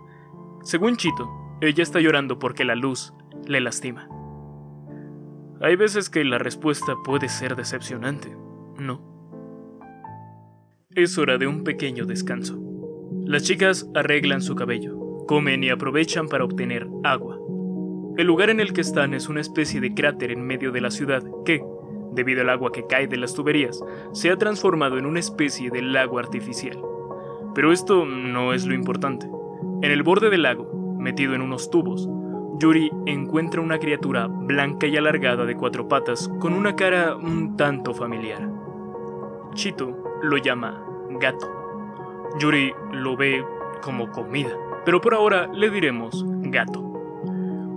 [0.64, 1.30] según Chito,
[1.62, 3.14] ella está llorando porque la luz
[3.48, 4.10] le lastima.
[5.62, 8.36] Hay veces que la respuesta puede ser decepcionante,
[8.78, 9.10] ¿no?
[10.94, 12.60] Es hora de un pequeño descanso.
[13.26, 17.41] Las chicas arreglan su cabello, comen y aprovechan para obtener agua.
[18.22, 20.92] El lugar en el que están es una especie de cráter en medio de la
[20.92, 21.66] ciudad que,
[22.12, 25.82] debido al agua que cae de las tuberías, se ha transformado en una especie de
[25.82, 26.80] lago artificial.
[27.56, 29.28] Pero esto no es lo importante.
[29.82, 32.08] En el borde del lago, metido en unos tubos,
[32.60, 37.92] Yuri encuentra una criatura blanca y alargada de cuatro patas con una cara un tanto
[37.92, 38.48] familiar.
[39.56, 40.80] Chito lo llama
[41.20, 41.52] gato.
[42.38, 43.44] Yuri lo ve
[43.82, 44.52] como comida,
[44.86, 46.91] pero por ahora le diremos gato.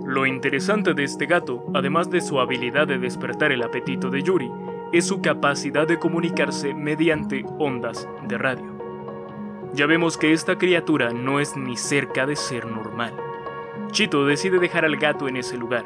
[0.05, 4.51] Lo interesante de este gato, además de su habilidad de despertar el apetito de Yuri,
[4.93, 8.77] es su capacidad de comunicarse mediante ondas de radio.
[9.73, 13.15] Ya vemos que esta criatura no es ni cerca de ser normal.
[13.89, 15.85] Chito decide dejar al gato en ese lugar.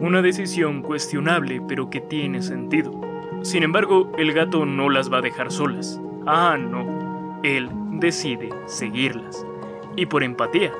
[0.00, 3.00] Una decisión cuestionable pero que tiene sentido.
[3.42, 6.00] Sin embargo, el gato no las va a dejar solas.
[6.26, 7.38] Ah, no.
[7.44, 9.46] Él decide seguirlas.
[9.94, 10.72] Y por empatía,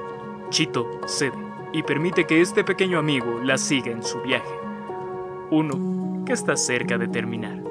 [0.51, 4.55] Chito cede y permite que este pequeño amigo la siga en su viaje.
[5.51, 7.62] Uno que está cerca de terminar.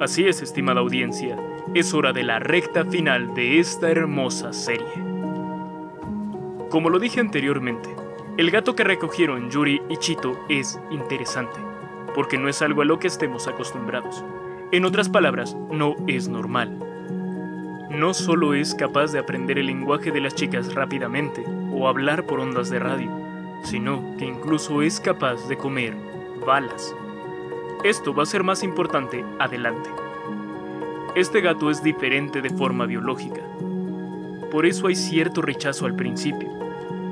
[0.00, 1.38] Así es, estimada audiencia,
[1.74, 4.86] es hora de la recta final de esta hermosa serie.
[6.70, 7.94] Como lo dije anteriormente,
[8.38, 11.72] el gato que recogieron Yuri y Chito es interesante
[12.14, 14.24] porque no es algo a lo que estemos acostumbrados.
[14.70, 16.78] En otras palabras, no es normal.
[17.92, 22.40] No solo es capaz de aprender el lenguaje de las chicas rápidamente o hablar por
[22.40, 23.10] ondas de radio,
[23.64, 25.94] sino que incluso es capaz de comer
[26.46, 26.96] balas.
[27.84, 29.90] Esto va a ser más importante adelante.
[31.14, 33.42] Este gato es diferente de forma biológica.
[34.50, 36.48] Por eso hay cierto rechazo al principio,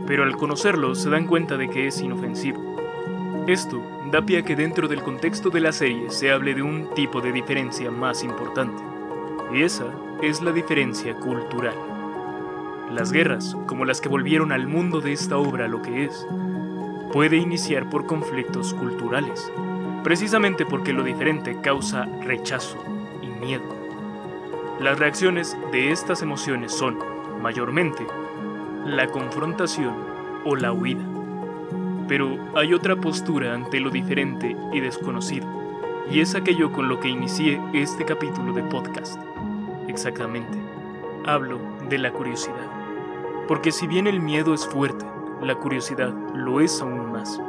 [0.06, 3.44] pero al conocerlo se dan cuenta de que es inofensivo.
[3.46, 6.94] Esto da pie a que dentro del contexto de la serie se hable de un
[6.94, 8.82] tipo de diferencia más importante,
[9.52, 9.84] y esa
[10.22, 11.74] es la diferencia cultural.
[12.92, 16.26] Las guerras, como las que volvieron al mundo de esta obra lo que es,
[17.12, 19.50] puede iniciar por conflictos culturales,
[20.04, 22.76] precisamente porque lo diferente causa rechazo
[23.22, 23.64] y miedo.
[24.78, 26.98] Las reacciones de estas emociones son,
[27.40, 28.06] mayormente,
[28.84, 29.94] la confrontación
[30.44, 31.04] o la huida.
[32.08, 35.46] Pero hay otra postura ante lo diferente y desconocido,
[36.10, 39.18] y es aquello con lo que inicié este capítulo de podcast.
[39.90, 40.56] Exactamente,
[41.26, 42.70] hablo de la curiosidad.
[43.48, 45.04] Porque si bien el miedo es fuerte,
[45.42, 47.42] la curiosidad lo es aún más.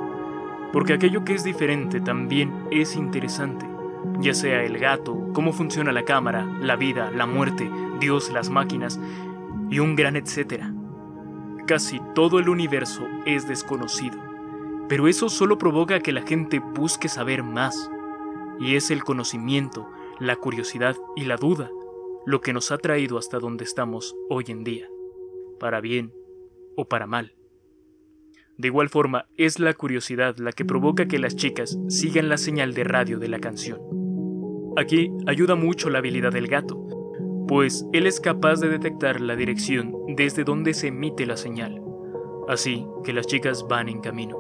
[0.73, 3.69] Porque aquello que es diferente también es interesante,
[4.19, 7.69] ya sea el gato, cómo funciona la cámara, la vida, la muerte,
[7.99, 8.99] Dios, las máquinas
[9.69, 10.73] y un gran etcétera.
[11.67, 14.31] Casi todo el universo es desconocido
[14.89, 17.89] pero eso solo provoca que la gente busque saber más.
[18.59, 19.89] Y es el conocimiento,
[20.19, 21.69] la curiosidad y la duda
[22.25, 24.87] lo que nos ha traído hasta donde estamos hoy en día,
[25.59, 26.13] para bien
[26.75, 27.35] o para mal.
[28.57, 32.73] De igual forma, es la curiosidad la que provoca que las chicas sigan la señal
[32.73, 33.79] de radio de la canción.
[34.77, 36.77] Aquí ayuda mucho la habilidad del gato,
[37.47, 41.81] pues él es capaz de detectar la dirección desde donde se emite la señal,
[42.47, 44.37] así que las chicas van en camino.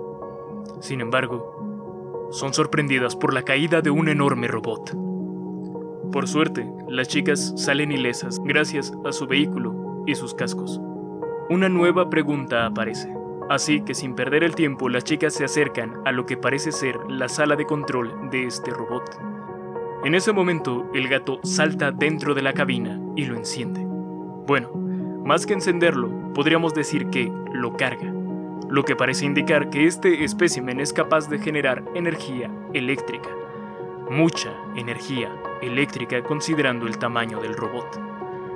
[0.81, 5.10] Sin embargo, son sorprendidas por la caída de un enorme robot.
[6.11, 10.81] Por suerte, las chicas salen ilesas gracias a su vehículo y sus cascos.
[11.49, 13.13] una nueva pregunta aparece.
[13.49, 16.97] Así que sin perder el tiempo, las chicas se acercan a lo que parece ser
[17.09, 19.03] la sala de control de este robot.
[20.05, 23.81] En ese momento, el gato salta dentro de la cabina y lo enciende.
[24.47, 24.71] Bueno,
[25.25, 28.13] más que encenderlo, podríamos decir que lo carga,
[28.69, 33.29] lo que parece indicar que este espécimen es capaz de generar energía eléctrica.
[34.09, 35.31] Mucha energía
[35.61, 37.99] eléctrica considerando el tamaño del robot.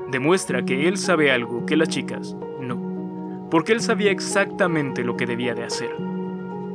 [0.10, 5.26] Demuestra que él sabe algo que las chicas no, porque él sabía exactamente lo que
[5.26, 5.96] debía de hacer.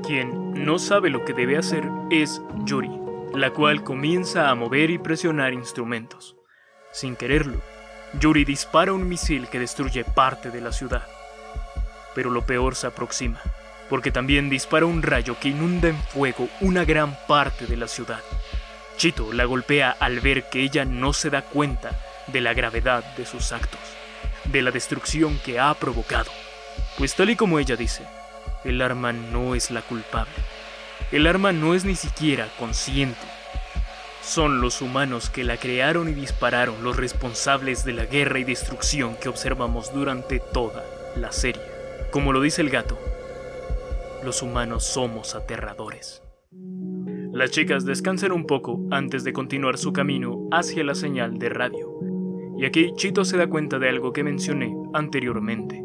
[0.02, 2.90] Quien no sabe lo que debe hacer es Yuri,
[3.34, 6.36] la cual comienza a mover y presionar instrumentos.
[6.92, 7.60] Sin quererlo,
[8.18, 11.06] Yuri dispara un misil que destruye parte de la ciudad.
[12.14, 13.40] Pero lo peor se aproxima,
[13.88, 18.20] porque también dispara un rayo que inunda en fuego una gran parte de la ciudad.
[19.00, 21.92] Chito la golpea al ver que ella no se da cuenta
[22.26, 23.80] de la gravedad de sus actos,
[24.44, 26.30] de la destrucción que ha provocado.
[26.98, 28.04] Pues tal y como ella dice,
[28.62, 30.34] el arma no es la culpable.
[31.12, 33.26] El arma no es ni siquiera consciente.
[34.22, 39.16] Son los humanos que la crearon y dispararon los responsables de la guerra y destrucción
[39.16, 40.84] que observamos durante toda
[41.16, 41.62] la serie.
[42.10, 42.98] Como lo dice el gato,
[44.22, 46.19] los humanos somos aterradores.
[47.32, 52.00] Las chicas descansan un poco antes de continuar su camino hacia la señal de radio.
[52.58, 55.80] Y aquí Chito se da cuenta de algo que mencioné anteriormente.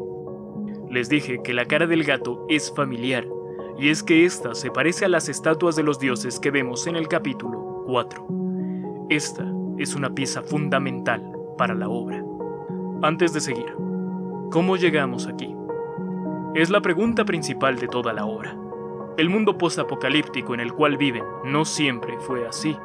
[0.90, 3.24] Les dije que la cara del gato es familiar
[3.78, 6.96] y es que esta se parece a las estatuas de los dioses que vemos en
[6.96, 8.26] el capítulo 4.
[9.08, 9.46] Esta
[9.78, 11.22] es una pieza fundamental
[11.56, 12.24] para la obra.
[13.02, 13.72] Antes de seguir,
[14.50, 15.54] ¿cómo llegamos aquí?
[16.56, 18.65] Es la pregunta principal de toda la obra.
[19.16, 22.76] El mundo postapocalíptico en el cual viven no siempre fue así.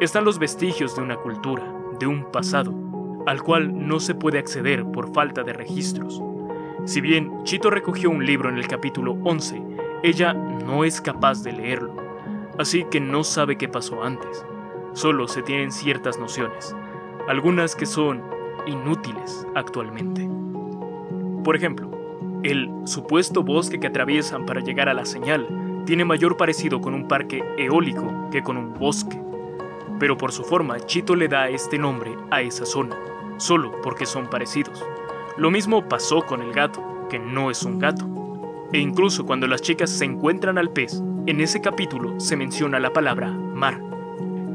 [0.00, 1.64] Están los vestigios de una cultura,
[1.98, 2.72] de un pasado,
[3.26, 6.20] al cual no se puede acceder por falta de registros.
[6.84, 11.52] Si bien Chito recogió un libro en el capítulo 11 ella no es capaz de
[11.52, 11.94] leerlo,
[12.58, 14.44] así que no sabe qué pasó antes.
[14.92, 16.76] Solo se tienen ciertas nociones,
[17.26, 18.22] algunas que son
[18.66, 20.28] inútiles actualmente.
[21.42, 21.90] Por ejemplo,
[22.44, 25.48] el supuesto bosque que atraviesan para llegar a la señal
[25.86, 29.18] tiene mayor parecido con un parque eólico que con un bosque.
[29.98, 32.96] Pero por su forma, Chito le da este nombre a esa zona,
[33.38, 34.84] solo porque son parecidos.
[35.38, 38.06] Lo mismo pasó con el gato, que no es un gato,
[38.72, 42.92] e incluso cuando las chicas se encuentran al pez, en ese capítulo se menciona la
[42.92, 43.80] palabra mar.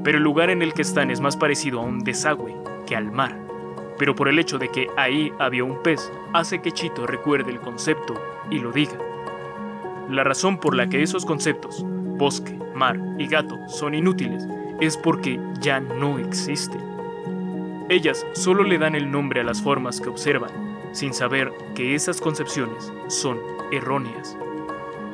[0.03, 3.11] Pero el lugar en el que están es más parecido a un desagüe que al
[3.11, 3.48] mar.
[3.99, 7.59] Pero por el hecho de que ahí había un pez, hace que Chito recuerde el
[7.59, 8.15] concepto
[8.49, 8.97] y lo diga.
[10.09, 11.85] La razón por la que esos conceptos,
[12.17, 14.47] bosque, mar y gato, son inútiles
[14.79, 16.81] es porque ya no existen.
[17.89, 20.51] Ellas solo le dan el nombre a las formas que observan,
[20.93, 23.39] sin saber que esas concepciones son
[23.71, 24.37] erróneas,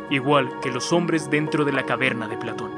[0.09, 2.71] igual que los hombres dentro de la caverna de Platón.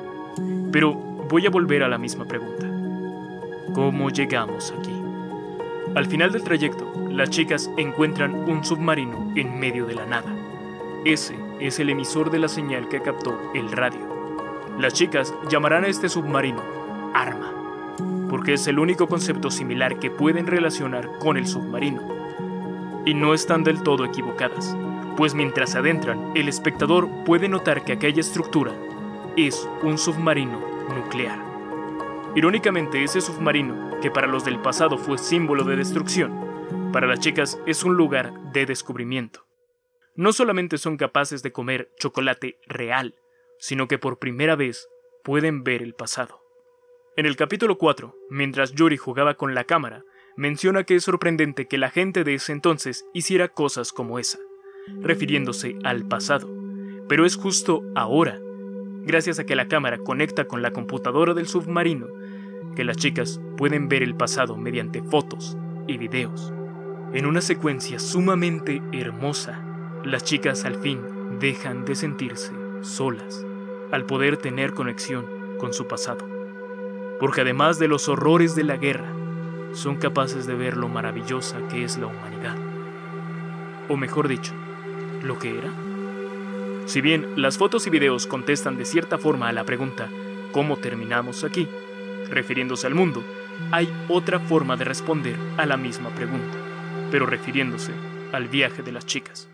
[0.72, 2.66] Pero voy a volver a la misma pregunta.
[3.74, 4.97] ¿Cómo llegamos aquí?
[5.98, 10.32] Al final del trayecto, las chicas encuentran un submarino en medio de la nada.
[11.06, 14.78] Ese es el emisor de la señal que captó el radio.
[14.78, 16.62] Las chicas llamarán a este submarino
[17.16, 17.52] arma,
[18.30, 22.04] porque es el único concepto similar que pueden relacionar con el submarino.
[23.04, 24.78] Y no están del todo equivocadas
[25.18, 28.72] pues mientras adentran, el espectador puede notar que aquella estructura
[29.36, 30.62] es un submarino
[30.96, 31.40] nuclear.
[32.36, 37.60] Irónicamente, ese submarino, que para los del pasado fue símbolo de destrucción, para las chicas
[37.66, 39.46] es un lugar de descubrimiento.
[40.16, 43.16] No solamente son capaces de comer chocolate real,
[43.60, 44.88] sino que por primera vez
[45.24, 46.42] pueden ver el pasado.
[47.16, 50.04] En el capítulo 4, mientras Yuri jugaba con la cámara,
[50.36, 54.40] menciona que es sorprendente que la gente de ese entonces hiciera cosas como esa
[55.02, 56.50] refiriéndose al pasado.
[57.08, 58.40] Pero es justo ahora,
[59.04, 62.08] gracias a que la cámara conecta con la computadora del submarino,
[62.78, 65.58] que las chicas pueden ver el pasado mediante fotos
[65.88, 66.54] y videos.
[67.12, 69.60] En una secuencia sumamente hermosa,
[70.04, 71.02] las chicas al fin
[71.40, 72.52] dejan de sentirse
[72.82, 73.44] solas
[73.92, 75.26] al poder tener conexión
[75.58, 76.30] con su pasado.
[77.20, 79.12] Porque además de los horrores de la guerra,
[79.74, 82.58] son capaces de ver lo maravillosa que es la humanidad.
[83.90, 84.54] O mejor dicho,
[85.24, 85.74] lo que era?
[86.86, 90.12] Si bien las fotos y videos contestan de cierta forma a la pregunta
[90.52, 91.68] ¿cómo terminamos aquí?
[92.30, 93.24] Refiriéndose al mundo,
[93.72, 96.58] hay otra forma de responder a la misma pregunta,
[97.12, 97.92] pero refiriéndose
[98.32, 99.50] al viaje de las chicas.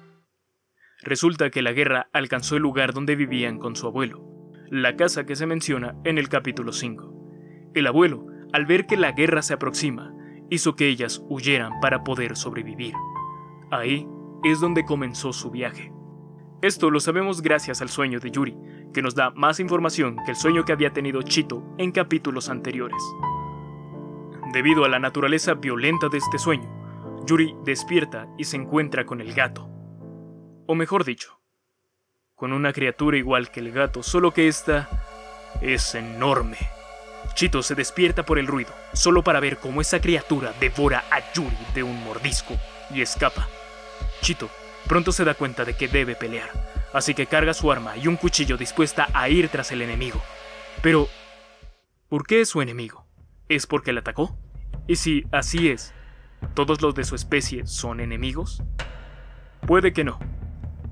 [1.02, 4.24] Resulta que la guerra alcanzó el lugar donde vivían con su abuelo,
[4.70, 7.72] la casa que se menciona en el capítulo 5.
[7.76, 10.14] El abuelo, al ver que la guerra se aproxima,
[10.50, 12.94] hizo que ellas huyeran para poder sobrevivir.
[13.72, 14.08] Ahí
[14.44, 15.92] es donde comenzó su viaje.
[16.62, 18.56] Esto lo sabemos gracias al sueño de Yuri,
[18.94, 23.02] que nos da más información que el sueño que había tenido Chito en capítulos anteriores.
[24.54, 26.70] Debido a la naturaleza violenta de este sueño,
[27.26, 29.68] Yuri despierta y se encuentra con el gato.
[30.68, 31.40] O mejor dicho,
[32.36, 34.90] con una criatura igual que el gato, solo que esta
[35.62, 36.58] es enorme.
[37.36, 41.58] Chito se despierta por el ruido, solo para ver cómo esa criatura devora a Yuri
[41.74, 42.56] de un mordisco
[42.94, 43.48] y escapa.
[44.22, 44.50] Chito
[44.88, 46.50] Pronto se da cuenta de que debe pelear,
[46.94, 50.22] así que carga su arma y un cuchillo dispuesta a ir tras el enemigo.
[50.82, 51.10] Pero,
[52.08, 53.06] ¿por qué es su enemigo?
[53.50, 54.38] ¿Es porque le atacó?
[54.88, 55.94] Y si así es,
[56.54, 58.62] ¿todos los de su especie son enemigos?
[59.66, 60.20] Puede que no.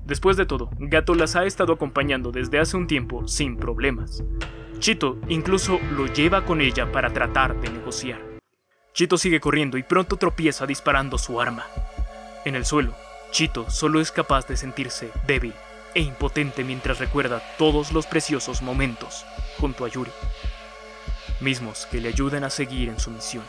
[0.04, 4.22] Después de todo, Gato las ha estado acompañando desde hace un tiempo sin problemas.
[4.78, 8.20] Chito incluso lo lleva con ella para tratar de negociar.
[8.92, 11.66] Chito sigue corriendo y pronto tropieza disparando su arma.
[12.44, 12.94] En el suelo,
[13.30, 15.54] Chito solo es capaz de sentirse débil
[15.94, 19.24] e impotente mientras recuerda todos los preciosos momentos
[19.58, 20.10] junto a Yuri,
[21.40, 23.44] mismos que le ayudan a seguir en su misión.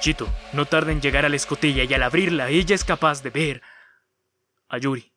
[0.00, 3.30] Chito no tarda en llegar a la escotilla y al abrirla ella es capaz de
[3.30, 3.62] ver
[4.68, 5.12] a Yuri.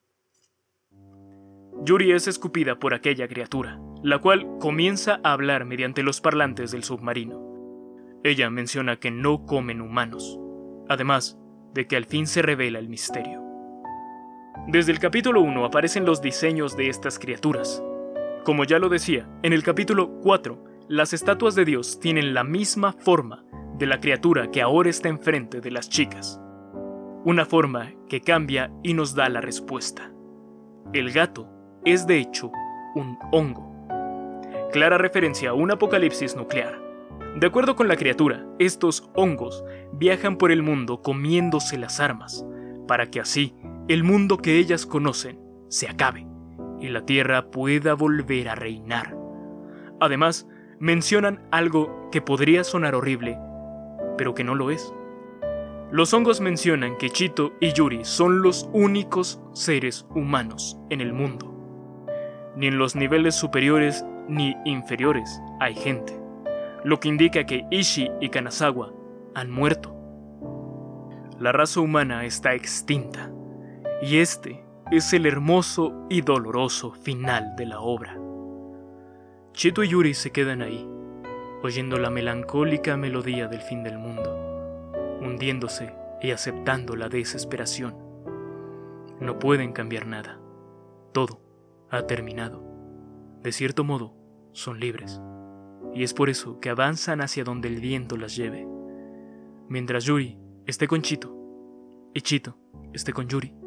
[1.83, 6.83] Yuri es escupida por aquella criatura, la cual comienza a hablar mediante los parlantes del
[6.83, 7.41] submarino.
[8.23, 10.39] Ella menciona que no comen humanos,
[10.89, 11.37] además
[11.73, 13.44] de que al fin se revela el misterio.
[14.67, 17.83] Desde el capítulo 1 aparecen los diseños de estas criaturas.
[18.43, 22.93] Como ya lo decía, en el capítulo 4, las estatuas de Dios tienen la misma
[22.93, 23.43] forma
[23.77, 26.41] de la criatura que ahora está enfrente de las chicas.
[27.25, 30.11] Una forma que cambia y nos da la respuesta.
[30.93, 31.47] El gato
[31.83, 32.49] es de hecho
[32.95, 33.71] un hongo.
[34.71, 36.81] Clara referencia a un apocalipsis nuclear.
[37.35, 42.45] De acuerdo con la criatura, estos hongos viajan por el mundo comiéndose las armas,
[42.87, 43.53] para que así
[43.87, 46.25] el mundo que ellas conocen se acabe
[46.79, 49.15] y la Tierra pueda volver a reinar.
[49.99, 50.47] Además,
[50.79, 53.37] mencionan algo que podría sonar horrible,
[54.17, 54.91] pero que no lo es.
[55.91, 61.51] Los hongos mencionan que Chito y Yuri son los únicos seres humanos en el mundo.
[62.55, 66.19] Ni en los niveles superiores ni inferiores hay gente,
[66.83, 68.91] lo que indica que Ishi y Kanazawa
[69.35, 69.95] han muerto.
[71.39, 73.31] La raza humana está extinta.
[74.01, 78.19] Y este es el hermoso y doloroso final de la obra.
[79.53, 80.85] Chito y Yuri se quedan ahí,
[81.63, 84.91] oyendo la melancólica melodía del fin del mundo,
[85.21, 87.95] hundiéndose y aceptando la desesperación.
[89.21, 90.39] No pueden cambiar nada.
[91.13, 91.41] Todo
[91.89, 92.63] ha terminado.
[93.41, 94.13] De cierto modo,
[94.51, 95.21] son libres.
[95.93, 98.67] Y es por eso que avanzan hacia donde el viento las lleve.
[99.69, 101.33] Mientras Yuri esté con Chito
[102.13, 102.57] y Chito
[102.93, 103.64] esté con Yuri.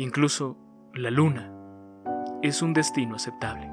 [0.00, 0.56] Incluso
[0.94, 1.52] la luna
[2.40, 3.68] es un destino aceptable.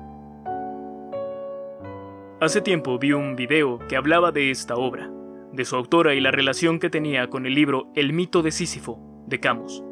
[2.41, 5.07] Hace tiempo vi un video que hablaba de esta obra,
[5.53, 8.99] de su autora y la relación que tenía con el libro El mito de Sísifo
[9.27, 9.83] de Camus.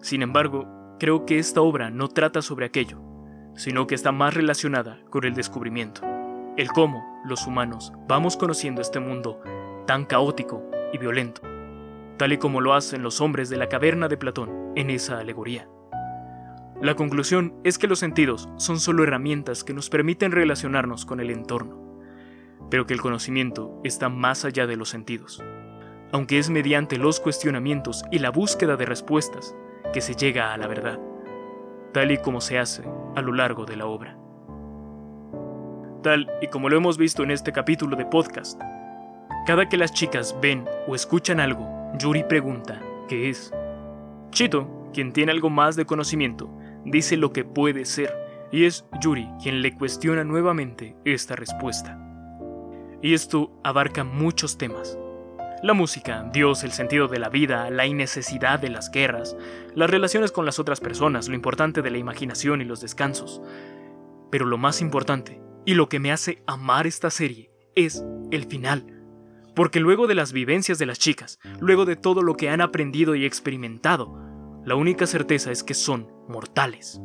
[0.00, 3.02] Sin embargo, creo que esta obra no trata sobre aquello,
[3.54, 6.00] sino que está más relacionada con el descubrimiento,
[6.56, 9.42] el cómo los humanos vamos conociendo este mundo
[9.86, 10.62] tan caótico
[10.94, 11.42] y violento
[12.18, 15.68] tal y como lo hacen los hombres de la caverna de Platón en esa alegoría.
[16.82, 21.30] La conclusión es que los sentidos son solo herramientas que nos permiten relacionarnos con el
[21.30, 22.00] entorno,
[22.70, 25.42] pero que el conocimiento está más allá de los sentidos,
[26.12, 29.56] aunque es mediante los cuestionamientos y la búsqueda de respuestas
[29.92, 30.98] que se llega a la verdad,
[31.92, 32.82] tal y como se hace
[33.14, 34.18] a lo largo de la obra.
[36.02, 38.60] Tal y como lo hemos visto en este capítulo de podcast,
[39.46, 43.52] cada que las chicas ven o escuchan algo Yuri pregunta, ¿qué es?
[44.30, 46.50] Chito, quien tiene algo más de conocimiento,
[46.84, 48.14] dice lo que puede ser,
[48.52, 51.98] y es Yuri quien le cuestiona nuevamente esta respuesta.
[53.02, 54.98] Y esto abarca muchos temas.
[55.62, 59.36] La música, Dios, el sentido de la vida, la innecesidad de las guerras,
[59.74, 63.42] las relaciones con las otras personas, lo importante de la imaginación y los descansos.
[64.30, 68.97] Pero lo más importante, y lo que me hace amar esta serie, es el final
[69.58, 73.16] porque luego de las vivencias de las chicas, luego de todo lo que han aprendido
[73.16, 74.16] y experimentado,
[74.64, 77.00] la única certeza es que son mortales.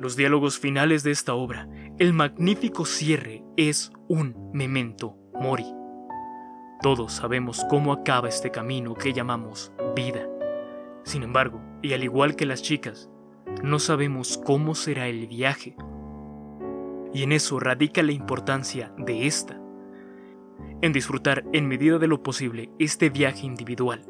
[0.00, 1.68] Los diálogos finales de esta obra,
[2.00, 5.72] el magnífico cierre es un memento mori.
[6.82, 10.26] Todos sabemos cómo acaba este camino que llamamos vida.
[11.04, 13.08] Sin embargo, y al igual que las chicas,
[13.62, 15.76] no sabemos cómo será el viaje.
[17.14, 19.59] Y en eso radica la importancia de esta
[20.82, 24.04] en disfrutar en medida de lo posible este viaje individual,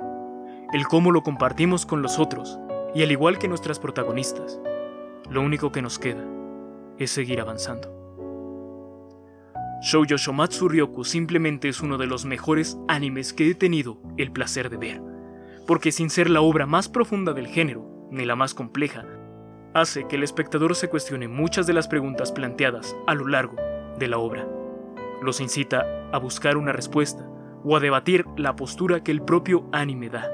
[0.72, 2.58] el cómo lo compartimos con los otros
[2.94, 4.60] Y al igual que nuestras protagonistas,
[5.30, 6.24] lo único que nos queda
[6.98, 7.96] es seguir avanzando.
[9.82, 14.70] Shoujo Shomatsu Ryoku simplemente es uno de los mejores animes que he tenido el placer
[14.70, 15.02] de ver,
[15.66, 19.06] porque sin ser la obra más profunda del género, ni la más compleja,
[19.72, 23.56] hace que el espectador se cuestione muchas de las preguntas planteadas a lo largo
[23.98, 24.59] de la obra.
[25.22, 27.26] Los incita a buscar una respuesta
[27.64, 30.30] o a debatir la postura que el propio anime da.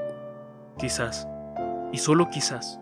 [0.77, 1.27] Quizás,
[1.91, 2.79] y solo quizás,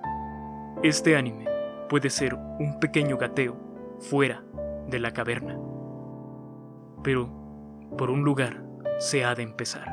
[0.84, 1.46] este anime
[1.90, 3.56] puede ser un pequeño gateo
[4.00, 4.44] fuera
[4.88, 5.58] de la caverna.
[7.04, 7.30] Pero
[7.98, 8.64] por un lugar
[9.00, 9.88] se ha de empezar.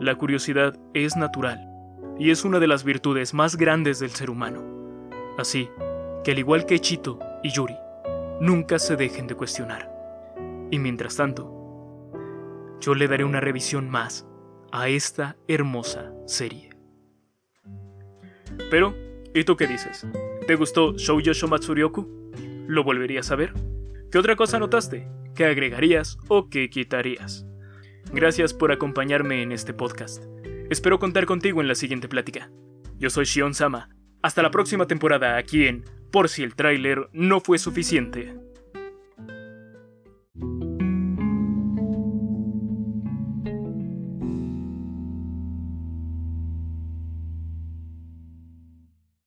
[0.00, 1.68] La curiosidad es natural
[2.18, 4.62] y es una de las virtudes más grandes del ser humano.
[5.38, 5.68] Así
[6.24, 7.76] que al igual que Chito y Yuri,
[8.40, 9.91] nunca se dejen de cuestionar.
[10.72, 11.52] Y mientras tanto,
[12.80, 14.26] yo le daré una revisión más
[14.72, 16.70] a esta hermosa serie.
[18.70, 18.94] Pero,
[19.34, 20.06] ¿y tú qué dices?
[20.46, 22.32] ¿Te gustó Shoujo Shomatsuryoku?
[22.68, 23.52] ¿Lo volverías a ver?
[24.10, 25.06] ¿Qué otra cosa notaste?
[25.34, 27.44] ¿Qué agregarías o qué quitarías?
[28.10, 30.24] Gracias por acompañarme en este podcast.
[30.70, 32.50] Espero contar contigo en la siguiente plática.
[32.96, 33.90] Yo soy Shion Sama.
[34.22, 38.34] Hasta la próxima temporada aquí en Por si el tráiler no fue suficiente.